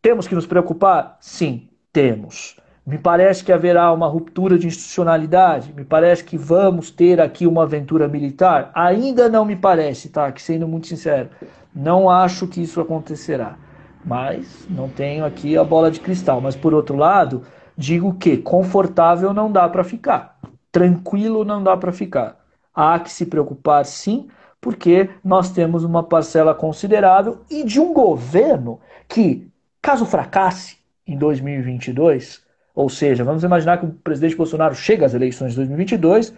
[0.00, 1.18] temos que nos preocupar?
[1.20, 2.56] Sim, temos.
[2.84, 5.72] Me parece que haverá uma ruptura de institucionalidade.
[5.72, 8.70] Me parece que vamos ter aqui uma aventura militar.
[8.74, 10.30] Ainda não me parece, tá?
[10.32, 11.28] Que sendo muito sincero,
[11.74, 13.56] não acho que isso acontecerá.
[14.04, 16.40] Mas não tenho aqui a bola de cristal.
[16.40, 17.42] Mas por outro lado,
[17.76, 20.38] digo que confortável não dá para ficar.
[20.76, 22.36] Tranquilo não dá para ficar.
[22.74, 24.28] Há que se preocupar sim,
[24.60, 29.50] porque nós temos uma parcela considerável e de um governo que,
[29.80, 35.52] caso fracasse em 2022, ou seja, vamos imaginar que o presidente Bolsonaro chega às eleições
[35.52, 36.34] de 2022,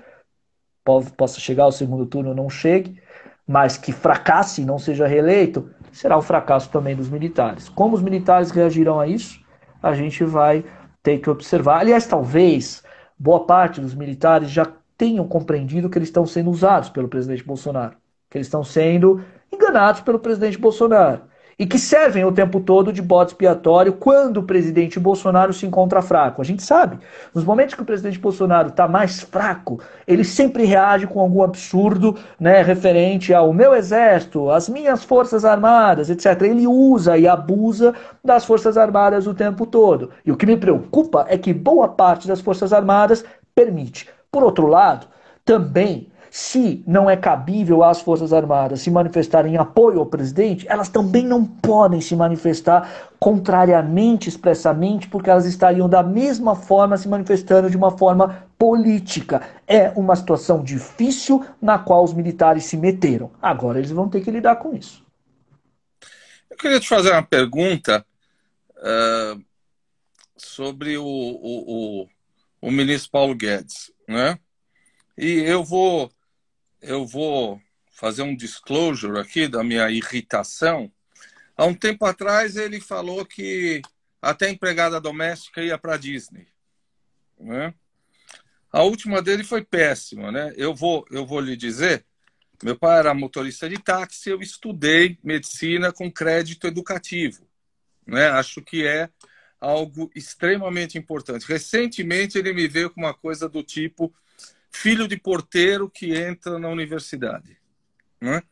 [1.16, 3.02] possa chegar ao segundo turno ou não chegue,
[3.44, 7.68] mas que fracasse e não seja reeleito, será o fracasso também dos militares.
[7.68, 9.40] Como os militares reagirão a isso,
[9.82, 10.64] a gente vai
[11.02, 11.80] ter que observar.
[11.80, 12.86] Aliás, talvez
[13.18, 14.66] boa parte dos militares já
[14.96, 17.96] tenham compreendido que eles estão sendo usados pelo presidente Bolsonaro,
[18.30, 21.27] que eles estão sendo enganados pelo presidente Bolsonaro
[21.58, 26.00] e que servem o tempo todo de bode expiatório quando o presidente Bolsonaro se encontra
[26.00, 26.40] fraco.
[26.40, 26.98] A gente sabe,
[27.34, 32.16] nos momentos que o presidente Bolsonaro está mais fraco, ele sempre reage com algum absurdo
[32.38, 36.42] né, referente ao meu exército, as minhas forças armadas, etc.
[36.42, 37.92] Ele usa e abusa
[38.24, 40.10] das forças armadas o tempo todo.
[40.24, 44.08] E o que me preocupa é que boa parte das forças armadas permite.
[44.30, 45.08] Por outro lado,
[45.44, 50.88] também se não é cabível às Forças Armadas se manifestarem em apoio ao presidente, elas
[50.88, 57.70] também não podem se manifestar contrariamente, expressamente, porque elas estariam da mesma forma se manifestando
[57.70, 59.42] de uma forma política.
[59.66, 63.30] É uma situação difícil na qual os militares se meteram.
[63.40, 65.04] Agora eles vão ter que lidar com isso.
[66.50, 68.04] Eu queria te fazer uma pergunta
[68.76, 69.42] uh,
[70.36, 72.08] sobre o, o, o,
[72.62, 74.38] o ministro Paulo Guedes, né?
[75.16, 76.10] E eu vou
[76.80, 77.60] eu vou
[77.90, 80.90] fazer um disclosure aqui da minha irritação.
[81.56, 83.82] Há um tempo atrás ele falou que
[84.22, 86.46] até empregada doméstica ia para Disney.
[87.38, 87.74] Né?
[88.72, 90.52] A última dele foi péssima, né?
[90.56, 92.04] Eu vou, eu vou lhe dizer,
[92.62, 97.46] meu pai era motorista de táxi, eu estudei medicina com crédito educativo,
[98.06, 98.28] né?
[98.28, 99.08] Acho que é
[99.60, 101.48] algo extremamente importante.
[101.48, 104.12] Recentemente ele me veio com uma coisa do tipo
[104.70, 107.58] filho de porteiro que entra na universidade.
[108.20, 108.42] Né?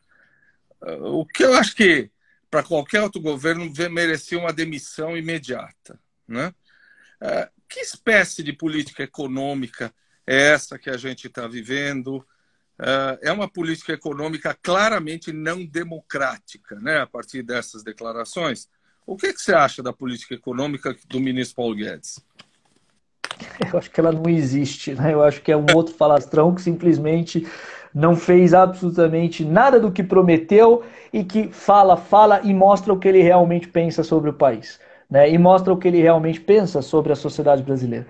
[1.01, 2.11] O que eu acho que,
[2.49, 5.99] para qualquer outro governo, merecia uma demissão imediata.
[6.27, 6.53] Né?
[7.21, 9.93] É, que espécie de política econômica
[10.25, 12.25] é essa que a gente está vivendo?
[12.79, 16.99] É, é uma política econômica claramente não democrática, né?
[16.99, 18.69] a partir dessas declarações.
[19.05, 22.19] O que, que você acha da política econômica do ministro Paulo Guedes?
[23.71, 25.13] Eu acho que ela não existe, né?
[25.13, 27.45] Eu acho que é um outro falastrão que simplesmente
[27.93, 33.07] não fez absolutamente nada do que prometeu e que fala, fala e mostra o que
[33.07, 34.79] ele realmente pensa sobre o país,
[35.09, 35.29] né?
[35.29, 38.05] E mostra o que ele realmente pensa sobre a sociedade brasileira.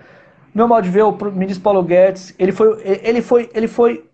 [0.54, 4.04] Meu modo de ver, o ministro Paulo Guedes, ele foi, ele foi, ele foi,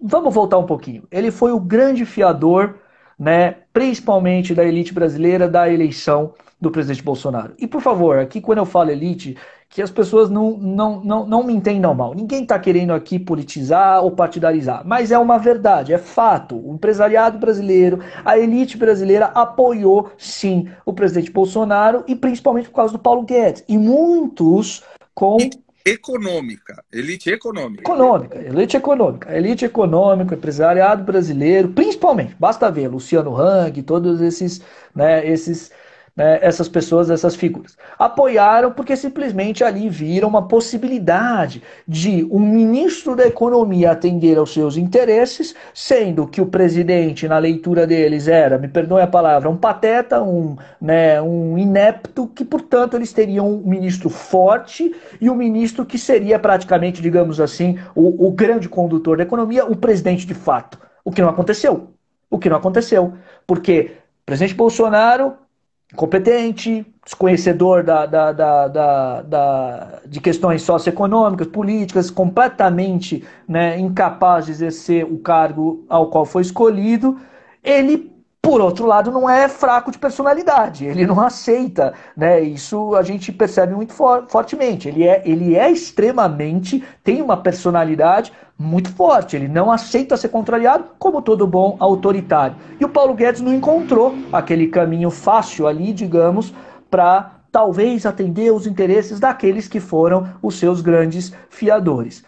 [0.00, 1.04] vamos voltar um pouquinho.
[1.10, 2.76] Ele foi o grande fiador,
[3.18, 3.56] né?
[3.72, 7.54] Principalmente da elite brasileira da eleição do presidente Bolsonaro.
[7.58, 9.36] E por favor, aqui quando eu falo elite,
[9.68, 12.14] que as pessoas não, não, não, não me entendam mal.
[12.14, 16.56] Ninguém está querendo aqui politizar ou partidarizar, mas é uma verdade, é fato.
[16.56, 22.92] O empresariado brasileiro, a elite brasileira apoiou sim o presidente Bolsonaro e principalmente por causa
[22.92, 23.64] do Paulo Guedes.
[23.68, 24.82] E muitos
[25.14, 25.38] com
[25.84, 27.82] econômica, elite econômica.
[27.82, 34.60] Econômica, elite econômica, elite econômica, empresariado brasileiro, principalmente, basta ver Luciano Hang, todos esses,
[34.94, 35.70] né, esses
[36.16, 37.76] né, essas pessoas, essas figuras.
[37.98, 44.78] Apoiaram porque simplesmente ali viram uma possibilidade de um ministro da Economia atender aos seus
[44.78, 50.22] interesses, sendo que o presidente, na leitura deles, era, me perdoe a palavra, um pateta,
[50.22, 55.98] um, né, um inepto, que, portanto, eles teriam um ministro forte e um ministro que
[55.98, 60.78] seria praticamente, digamos assim, o, o grande condutor da economia, o presidente de fato.
[61.04, 61.90] O que não aconteceu.
[62.30, 63.12] O que não aconteceu.
[63.46, 63.92] Porque
[64.24, 65.34] presidente Bolsonaro
[65.92, 75.04] incompetente, desconhecedor da, da, da, da, de questões socioeconômicas, políticas, completamente né, incapaz de exercer
[75.04, 77.18] o cargo ao qual foi escolhido,
[77.62, 78.15] ele
[78.46, 82.40] por outro lado, não é fraco de personalidade, ele não aceita, né?
[82.40, 84.86] Isso a gente percebe muito for fortemente.
[84.86, 90.84] Ele é, ele é extremamente, tem uma personalidade muito forte, ele não aceita ser contrariado,
[90.96, 92.54] como todo bom autoritário.
[92.78, 96.54] E o Paulo Guedes não encontrou aquele caminho fácil ali, digamos,
[96.88, 102.22] para talvez atender os interesses daqueles que foram os seus grandes fiadores.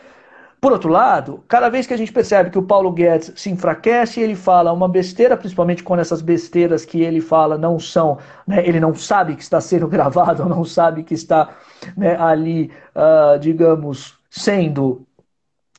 [0.60, 4.20] Por outro lado, cada vez que a gente percebe que o Paulo Guedes se enfraquece,
[4.20, 8.80] ele fala uma besteira, principalmente quando essas besteiras que ele fala não são, né, ele
[8.80, 11.50] não sabe que está sendo gravado, não sabe que está
[11.96, 15.06] né, ali, uh, digamos, sendo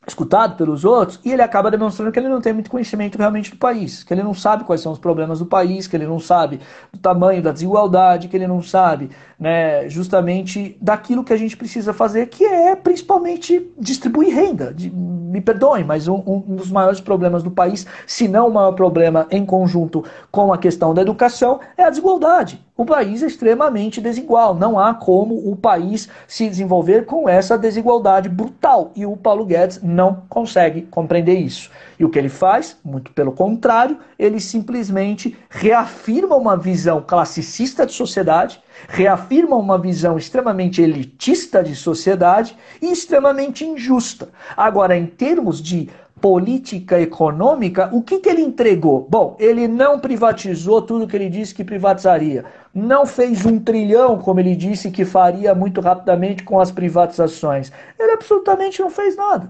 [0.08, 3.58] escutado pelos outros e ele acaba demonstrando que ele não tem muito conhecimento realmente do
[3.58, 6.60] país, que ele não sabe quais são os problemas do país, que ele não sabe
[6.92, 11.94] do tamanho da desigualdade, que ele não sabe né, justamente daquilo que a gente precisa
[11.94, 14.74] fazer, que é principalmente distribuir renda.
[14.74, 14.92] De,
[15.30, 19.28] me perdoem, mas um, um, dos maiores problemas do país, se não o maior problema
[19.30, 22.60] em conjunto com a questão da educação, é a desigualdade.
[22.76, 24.56] O país é extremamente desigual.
[24.56, 28.92] Não há como o país se desenvolver com essa desigualdade brutal.
[28.96, 31.70] E o Paulo Guedes não consegue compreender isso.
[32.00, 32.78] E o que ele faz?
[32.84, 40.82] Muito pelo contrário, ele simplesmente reafirma uma visão classicista de sociedade, reafirma uma visão extremamente
[40.82, 44.30] elitista de sociedade e extremamente injusta.
[44.56, 49.08] Agora, em termos de política econômica, o que, que ele entregou?
[49.10, 52.46] Bom, ele não privatizou tudo que ele disse que privatizaria.
[52.74, 57.72] Não fez um trilhão, como ele disse que faria muito rapidamente com as privatizações.
[57.98, 59.50] Ele absolutamente não fez nada.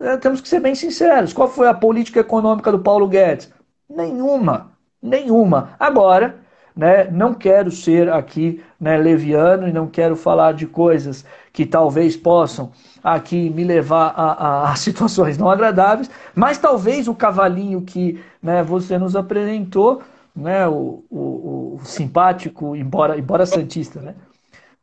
[0.00, 1.32] É, temos que ser bem sinceros.
[1.32, 3.52] Qual foi a política econômica do Paulo Guedes?
[3.88, 4.72] Nenhuma.
[5.00, 5.74] Nenhuma.
[5.78, 6.36] Agora,
[6.74, 12.16] né, não quero ser aqui né, leviano e não quero falar de coisas que talvez
[12.16, 14.32] possam aqui me levar a,
[14.68, 20.02] a, a situações não agradáveis, mas talvez o cavalinho que né, você nos apresentou,
[20.34, 24.14] né, o, o, o simpático, embora, embora santista, né?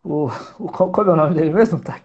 [0.04, 0.28] O,
[0.60, 2.00] o, qual, qual é o nome dele mesmo, tá?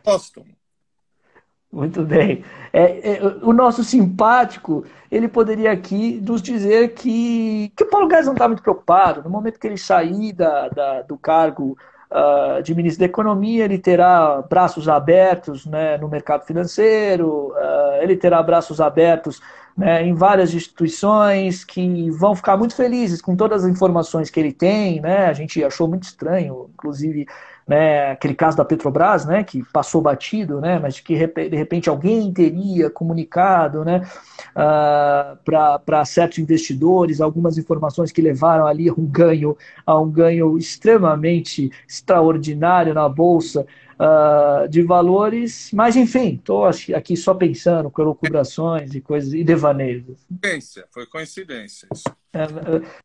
[1.74, 2.44] Muito bem.
[2.72, 8.26] É, é, o nosso simpático, ele poderia aqui nos dizer que, que o Paulo Guedes
[8.26, 9.24] não está muito preocupado.
[9.24, 11.76] No momento que ele sair da, da do cargo
[12.12, 18.14] uh, de ministro da Economia, ele terá braços abertos né, no mercado financeiro, uh, ele
[18.14, 19.42] terá braços abertos
[19.76, 24.52] né, em várias instituições que vão ficar muito felizes com todas as informações que ele
[24.52, 25.00] tem.
[25.00, 25.26] Né?
[25.26, 27.26] A gente achou muito estranho, inclusive
[27.66, 32.32] né, aquele caso da Petrobras, né, que passou batido, né, mas que de repente alguém
[32.32, 34.02] teria comunicado né,
[34.50, 39.56] uh, para certos investidores algumas informações que levaram ali a um ganho,
[39.86, 47.34] a um ganho extremamente extraordinário na Bolsa uh, de valores, mas enfim, estou aqui só
[47.34, 50.04] pensando, colocubrações e coisas, e devaneios.
[50.28, 51.88] Coincidência, foi coincidência.
[52.32, 52.46] É,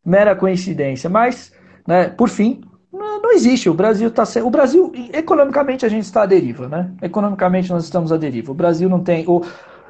[0.04, 1.54] mera coincidência, mas,
[1.88, 2.62] né, por fim,
[2.92, 3.70] não, existe.
[3.70, 6.92] O Brasil está O Brasil, economicamente, a gente está à deriva, né?
[7.02, 8.52] Economicamente, nós estamos à deriva.
[8.52, 9.26] O Brasil não tem.
[9.28, 9.42] O,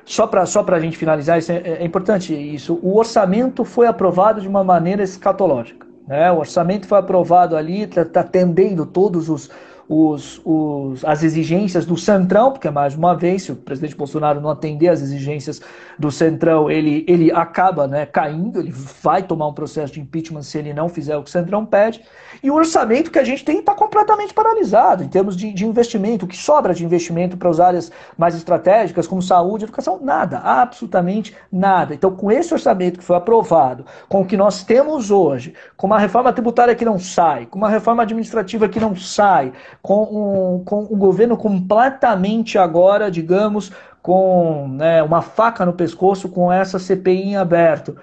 [0.06, 2.80] só para só a gente finalizar, isso é, é, importante isso.
[2.82, 5.88] O orçamento foi aprovado de uma maneira escatológica.
[6.08, 6.32] Né?
[6.32, 9.52] O orçamento foi aprovado ali, está tá atendendo todos os,
[9.92, 14.52] os, os, as exigências do Centrão, porque mais uma vez, se o presidente Bolsonaro não
[14.52, 15.60] atender às exigências
[15.98, 18.72] do Centrão, ele, ele acaba né, caindo, ele
[19.02, 22.04] vai tomar um processo de impeachment se ele não fizer o que o Centrão pede.
[22.44, 26.26] E o orçamento que a gente tem está completamente paralisado em termos de, de investimento.
[26.26, 31.36] O que sobra de investimento para as áreas mais estratégicas, como saúde, educação, nada, absolutamente
[31.52, 31.96] nada.
[31.96, 35.98] Então, com esse orçamento que foi aprovado, com o que nós temos hoje, com uma
[35.98, 39.52] reforma tributária que não sai, com uma reforma administrativa que não sai,
[39.82, 43.72] com um, com um governo completamente agora, digamos,
[44.02, 47.98] com né, uma faca no pescoço, com essa CPI em aberto.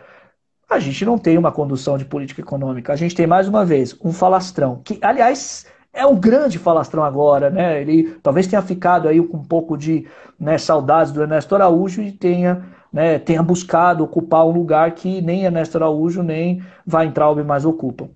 [0.69, 2.93] A gente não tem uma condução de política econômica.
[2.93, 7.51] A gente tem, mais uma vez, um falastrão, que, aliás, é um grande falastrão agora,
[7.51, 7.81] né?
[7.81, 10.07] Ele talvez tenha ficado aí com um pouco de
[10.39, 15.45] né, saudades do Ernesto Araújo e tenha, né, tenha buscado ocupar um lugar que nem
[15.45, 18.09] Ernesto Araújo nem Weintraub mais ocupam.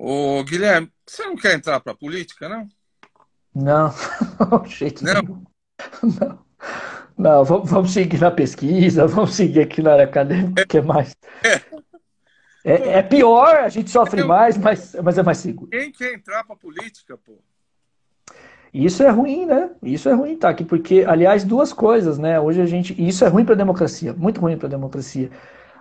[0.00, 2.68] Ô, Guilherme, você não quer entrar para a política, não?
[3.52, 3.92] Não,
[4.64, 5.14] jeito não.
[5.14, 5.44] Nenhum.
[6.20, 6.48] Não.
[7.18, 11.16] Não, vamos, vamos seguir na pesquisa, vamos seguir aqui na área acadêmica, que é mais.
[11.42, 11.60] É,
[12.64, 15.68] é, é pior, a gente sofre mais, mas, mas é mais seguro.
[15.68, 17.40] Quem quer entrar para a política, pô?
[18.72, 19.70] Isso é ruim, né?
[19.82, 20.50] Isso é ruim, tá?
[20.50, 22.38] Aqui, porque, aliás, duas coisas, né?
[22.38, 22.94] Hoje a gente.
[23.02, 25.28] isso é ruim para a democracia, muito ruim para a democracia.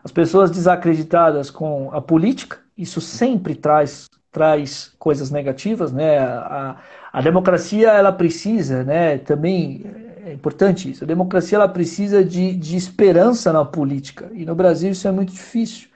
[0.03, 6.19] As pessoas desacreditadas com a política, isso sempre traz traz coisas negativas, né?
[6.19, 6.77] A,
[7.11, 9.17] a democracia ela precisa, né?
[9.17, 9.83] Também
[10.25, 11.03] é importante isso.
[11.03, 15.31] A democracia ela precisa de, de esperança na política e no Brasil isso é muito
[15.31, 15.87] difícil,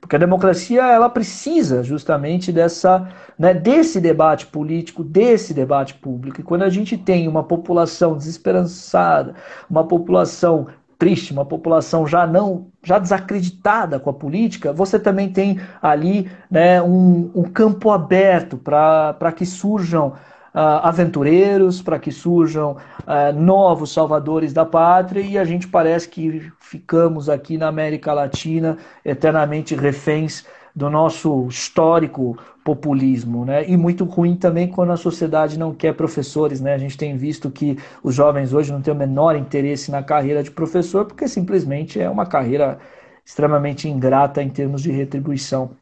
[0.00, 3.08] porque a democracia ela precisa justamente dessa,
[3.38, 6.40] né, desse debate político, desse debate público.
[6.40, 9.34] E quando a gente tem uma população desesperançada,
[9.70, 10.66] uma população
[10.98, 16.80] triste, uma população já não já desacreditada com a política, você também tem ali né,
[16.80, 20.08] um, um campo aberto para que surjam
[20.56, 26.50] uh, aventureiros, para que surjam uh, novos salvadores da pátria, e a gente parece que
[26.60, 30.44] ficamos aqui na América Latina eternamente reféns
[30.76, 33.66] do nosso histórico populismo, né?
[33.66, 36.74] E muito ruim também quando a sociedade não quer professores, né?
[36.74, 40.42] A gente tem visto que os jovens hoje não têm o menor interesse na carreira
[40.42, 42.78] de professor porque simplesmente é uma carreira
[43.24, 45.74] extremamente ingrata em termos de retribuição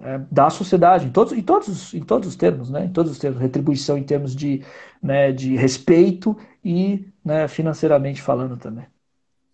[0.00, 2.86] é, da sociedade, em todos, em, todos, em todos os termos, né?
[2.86, 4.64] em todos os termos, retribuição em termos de,
[5.00, 8.86] né, de respeito e né, financeiramente falando também.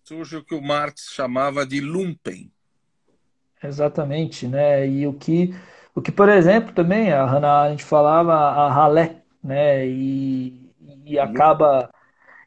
[0.03, 2.51] Surge o que o Marx chamava de lumpen.
[3.63, 4.87] Exatamente, né?
[4.87, 5.53] E o que,
[5.95, 9.85] o que por exemplo, também a Hannah Arendt falava a ralé, né?
[9.87, 10.71] E,
[11.05, 11.89] e acaba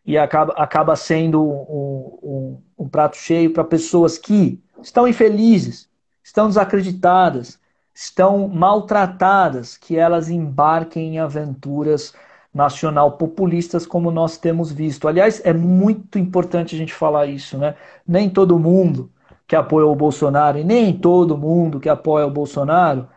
[0.06, 5.88] e acaba, acaba sendo um, um, um prato cheio para pessoas que estão infelizes,
[6.24, 7.60] estão desacreditadas,
[7.94, 12.14] estão maltratadas, que elas embarquem em aventuras
[12.54, 15.06] nacional populistas como nós temos visto.
[15.08, 17.76] Aliás, é muito importante a gente falar isso, né?
[18.06, 19.10] Nem todo mundo
[19.50, 23.08] que apoia o Bolsonaro e nem todo mundo que apoia o Bolsonaro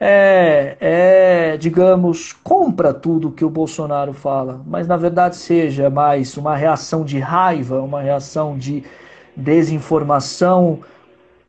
[0.00, 6.56] é, é, digamos, compra tudo que o Bolsonaro fala, mas na verdade seja mais uma
[6.56, 8.82] reação de raiva, uma reação de
[9.36, 10.80] desinformação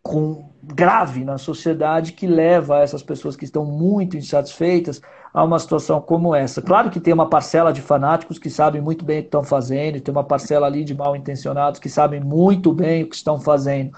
[0.04, 5.02] com, grave na sociedade que leva essas pessoas que estão muito insatisfeitas
[5.34, 6.62] a uma situação como essa.
[6.62, 10.00] Claro que tem uma parcela de fanáticos que sabem muito bem o que estão fazendo,
[10.00, 13.98] tem uma parcela ali de mal intencionados que sabem muito bem o que estão fazendo,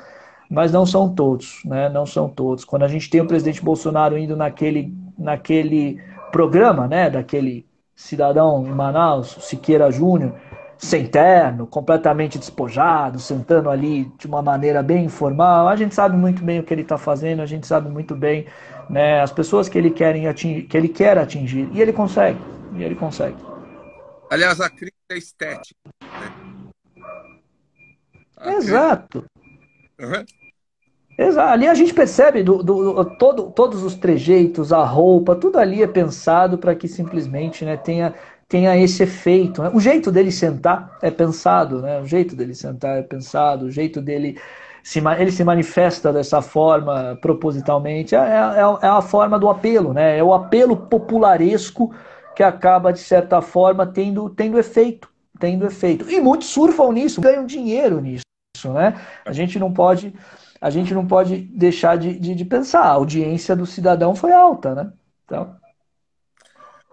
[0.49, 1.89] mas não são todos, né?
[1.89, 2.65] Não são todos.
[2.65, 6.01] Quando a gente tem o presidente Bolsonaro indo naquele, naquele
[6.31, 7.09] programa, né?
[7.09, 7.65] Daquele
[7.95, 10.33] cidadão em Manaus, Siqueira Júnior,
[10.77, 15.67] sem terno, completamente despojado, sentando ali de uma maneira bem informal.
[15.67, 18.47] A gente sabe muito bem o que ele está fazendo, a gente sabe muito bem
[18.89, 21.69] né, as pessoas que ele, querem atingir, que ele quer atingir.
[21.73, 22.39] E ele consegue.
[22.75, 23.37] E ele consegue.
[24.31, 25.75] Aliás, a crítica é estética.
[28.39, 28.55] Né?
[28.55, 29.25] Exato.
[29.99, 30.38] Uhum.
[31.19, 31.51] Exato.
[31.51, 35.87] Ali a gente percebe do, do, todo, todos os trejeitos, a roupa, tudo ali é
[35.87, 38.15] pensado para que simplesmente né, tenha
[38.47, 39.61] tenha esse efeito.
[39.61, 39.69] Né?
[39.73, 41.99] O jeito dele sentar é pensado, né?
[42.01, 44.39] O jeito dele sentar é pensado, o jeito dele
[44.81, 48.15] se, ele se manifesta dessa forma propositalmente.
[48.15, 50.17] É, é, é, a forma do apelo, né?
[50.17, 51.93] É o apelo popularesco
[52.35, 55.09] que acaba, de certa forma, tendo, tendo efeito.
[55.39, 56.09] Tendo efeito.
[56.09, 58.23] E muitos surfam nisso, ganham dinheiro nisso,
[58.73, 58.99] né?
[59.25, 60.13] A gente não pode.
[60.61, 62.81] A gente não pode deixar de, de, de pensar.
[62.81, 64.93] A audiência do cidadão foi alta, né?
[65.25, 65.57] Então,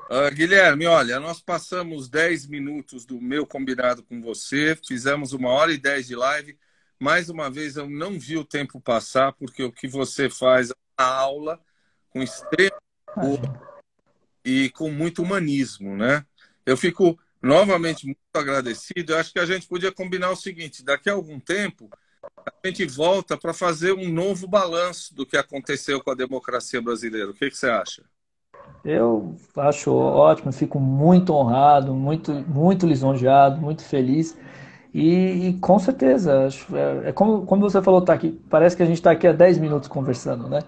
[0.09, 5.73] Uh, Guilherme, olha, nós passamos 10 minutos do meu combinado com você, fizemos uma hora
[5.73, 6.57] e 10 de live.
[6.99, 11.05] Mais uma vez, eu não vi o tempo passar, porque o que você faz a
[11.05, 11.61] aula
[12.09, 12.71] com extremo
[14.45, 16.25] e com muito humanismo, né?
[16.65, 19.13] Eu fico novamente muito agradecido.
[19.13, 21.91] Eu acho que a gente podia combinar o seguinte: daqui a algum tempo,
[22.47, 27.31] a gente volta para fazer um novo balanço do que aconteceu com a democracia brasileira.
[27.31, 28.03] O que, que você acha?
[28.85, 34.37] Eu acho ótimo, fico muito honrado, muito, muito lisonjeado, muito feliz.
[34.95, 38.87] E, e com certeza, é, é, como, como você falou, tá aqui, parece que a
[38.87, 40.61] gente está aqui há 10 minutos conversando, né?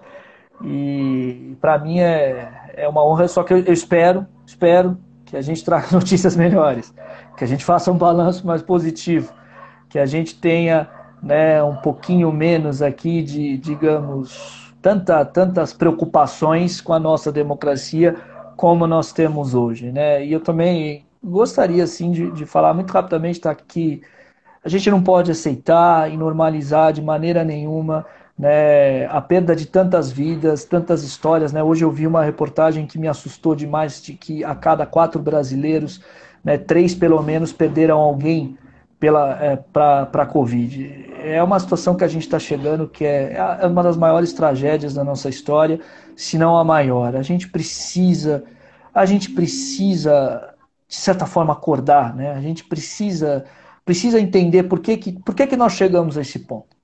[0.64, 5.40] E para mim é, é uma honra, só que eu, eu espero, espero que a
[5.40, 6.92] gente traga notícias melhores,
[7.36, 9.32] que a gente faça um balanço mais positivo,
[9.88, 10.90] que a gente tenha
[11.22, 18.16] né, um pouquinho menos aqui de, digamos, tanta, tantas preocupações com a nossa democracia
[18.56, 19.92] como nós temos hoje.
[19.92, 20.24] Né?
[20.24, 24.02] E eu também gostaria assim, de, de falar muito rapidamente tá, que
[24.64, 28.04] a gente não pode aceitar e normalizar de maneira nenhuma
[28.38, 31.52] né, a perda de tantas vidas, tantas histórias.
[31.52, 31.62] Né?
[31.62, 36.00] Hoje eu vi uma reportagem que me assustou demais, de que a cada quatro brasileiros,
[36.44, 38.56] né, três pelo menos perderam alguém
[39.00, 43.66] é, para a Covid é uma situação que a gente está chegando que é, é
[43.66, 45.80] uma das maiores tragédias da nossa história,
[46.16, 47.14] se não a maior.
[47.14, 48.44] A gente precisa,
[48.92, 50.54] a gente precisa
[50.88, 52.32] de certa forma acordar, né?
[52.32, 53.44] A gente precisa
[53.84, 56.76] precisa entender por que, que, por que, que nós chegamos a esse ponto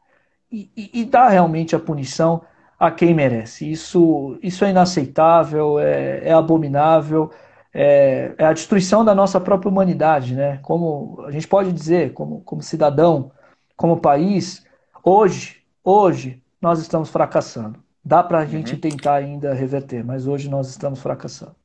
[0.50, 2.42] e, e, e dar realmente a punição
[2.78, 3.70] a quem merece.
[3.70, 7.30] Isso, isso é inaceitável, é, é abominável,
[7.74, 10.58] é, é, a destruição da nossa própria humanidade, né?
[10.62, 13.32] Como a gente pode dizer, como, como cidadão,
[13.76, 14.64] como país,
[15.02, 17.82] hoje, hoje nós estamos fracassando.
[18.04, 18.50] Dá para a uhum.
[18.50, 21.56] gente tentar ainda reverter, mas hoje nós estamos fracassando.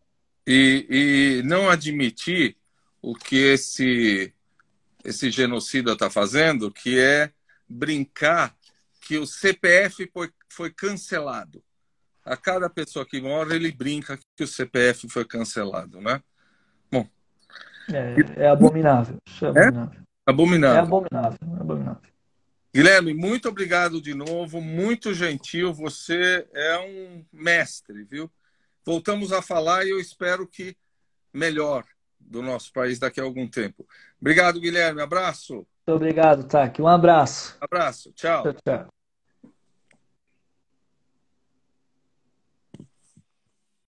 [0.47, 2.55] E, e não admitir
[3.01, 4.33] o que esse,
[5.05, 7.31] esse genocida está fazendo, que é
[7.67, 8.55] brincar
[9.01, 11.63] que o CPF foi, foi cancelado.
[12.29, 16.21] A cada pessoa que mora, ele brinca que o CPF foi cancelado, né?
[16.91, 17.07] Bom.
[17.91, 19.17] É, é abominável.
[19.27, 19.99] Isso é abominável.
[19.99, 20.03] É?
[20.29, 20.77] Abominável.
[20.77, 22.09] É abominável, é abominável.
[22.71, 25.73] Guilherme, muito obrigado de novo, muito gentil.
[25.73, 28.29] Você é um mestre, viu?
[28.85, 30.77] Voltamos a falar e eu espero que
[31.33, 31.83] melhor
[32.19, 33.87] do nosso país daqui a algum tempo.
[34.21, 35.01] Obrigado, Guilherme.
[35.01, 35.55] Abraço.
[35.55, 36.79] Muito obrigado, Taki.
[36.79, 37.57] Um abraço.
[37.59, 38.11] Abraço.
[38.13, 38.43] Tchau.
[38.43, 38.98] Tchau, tchau.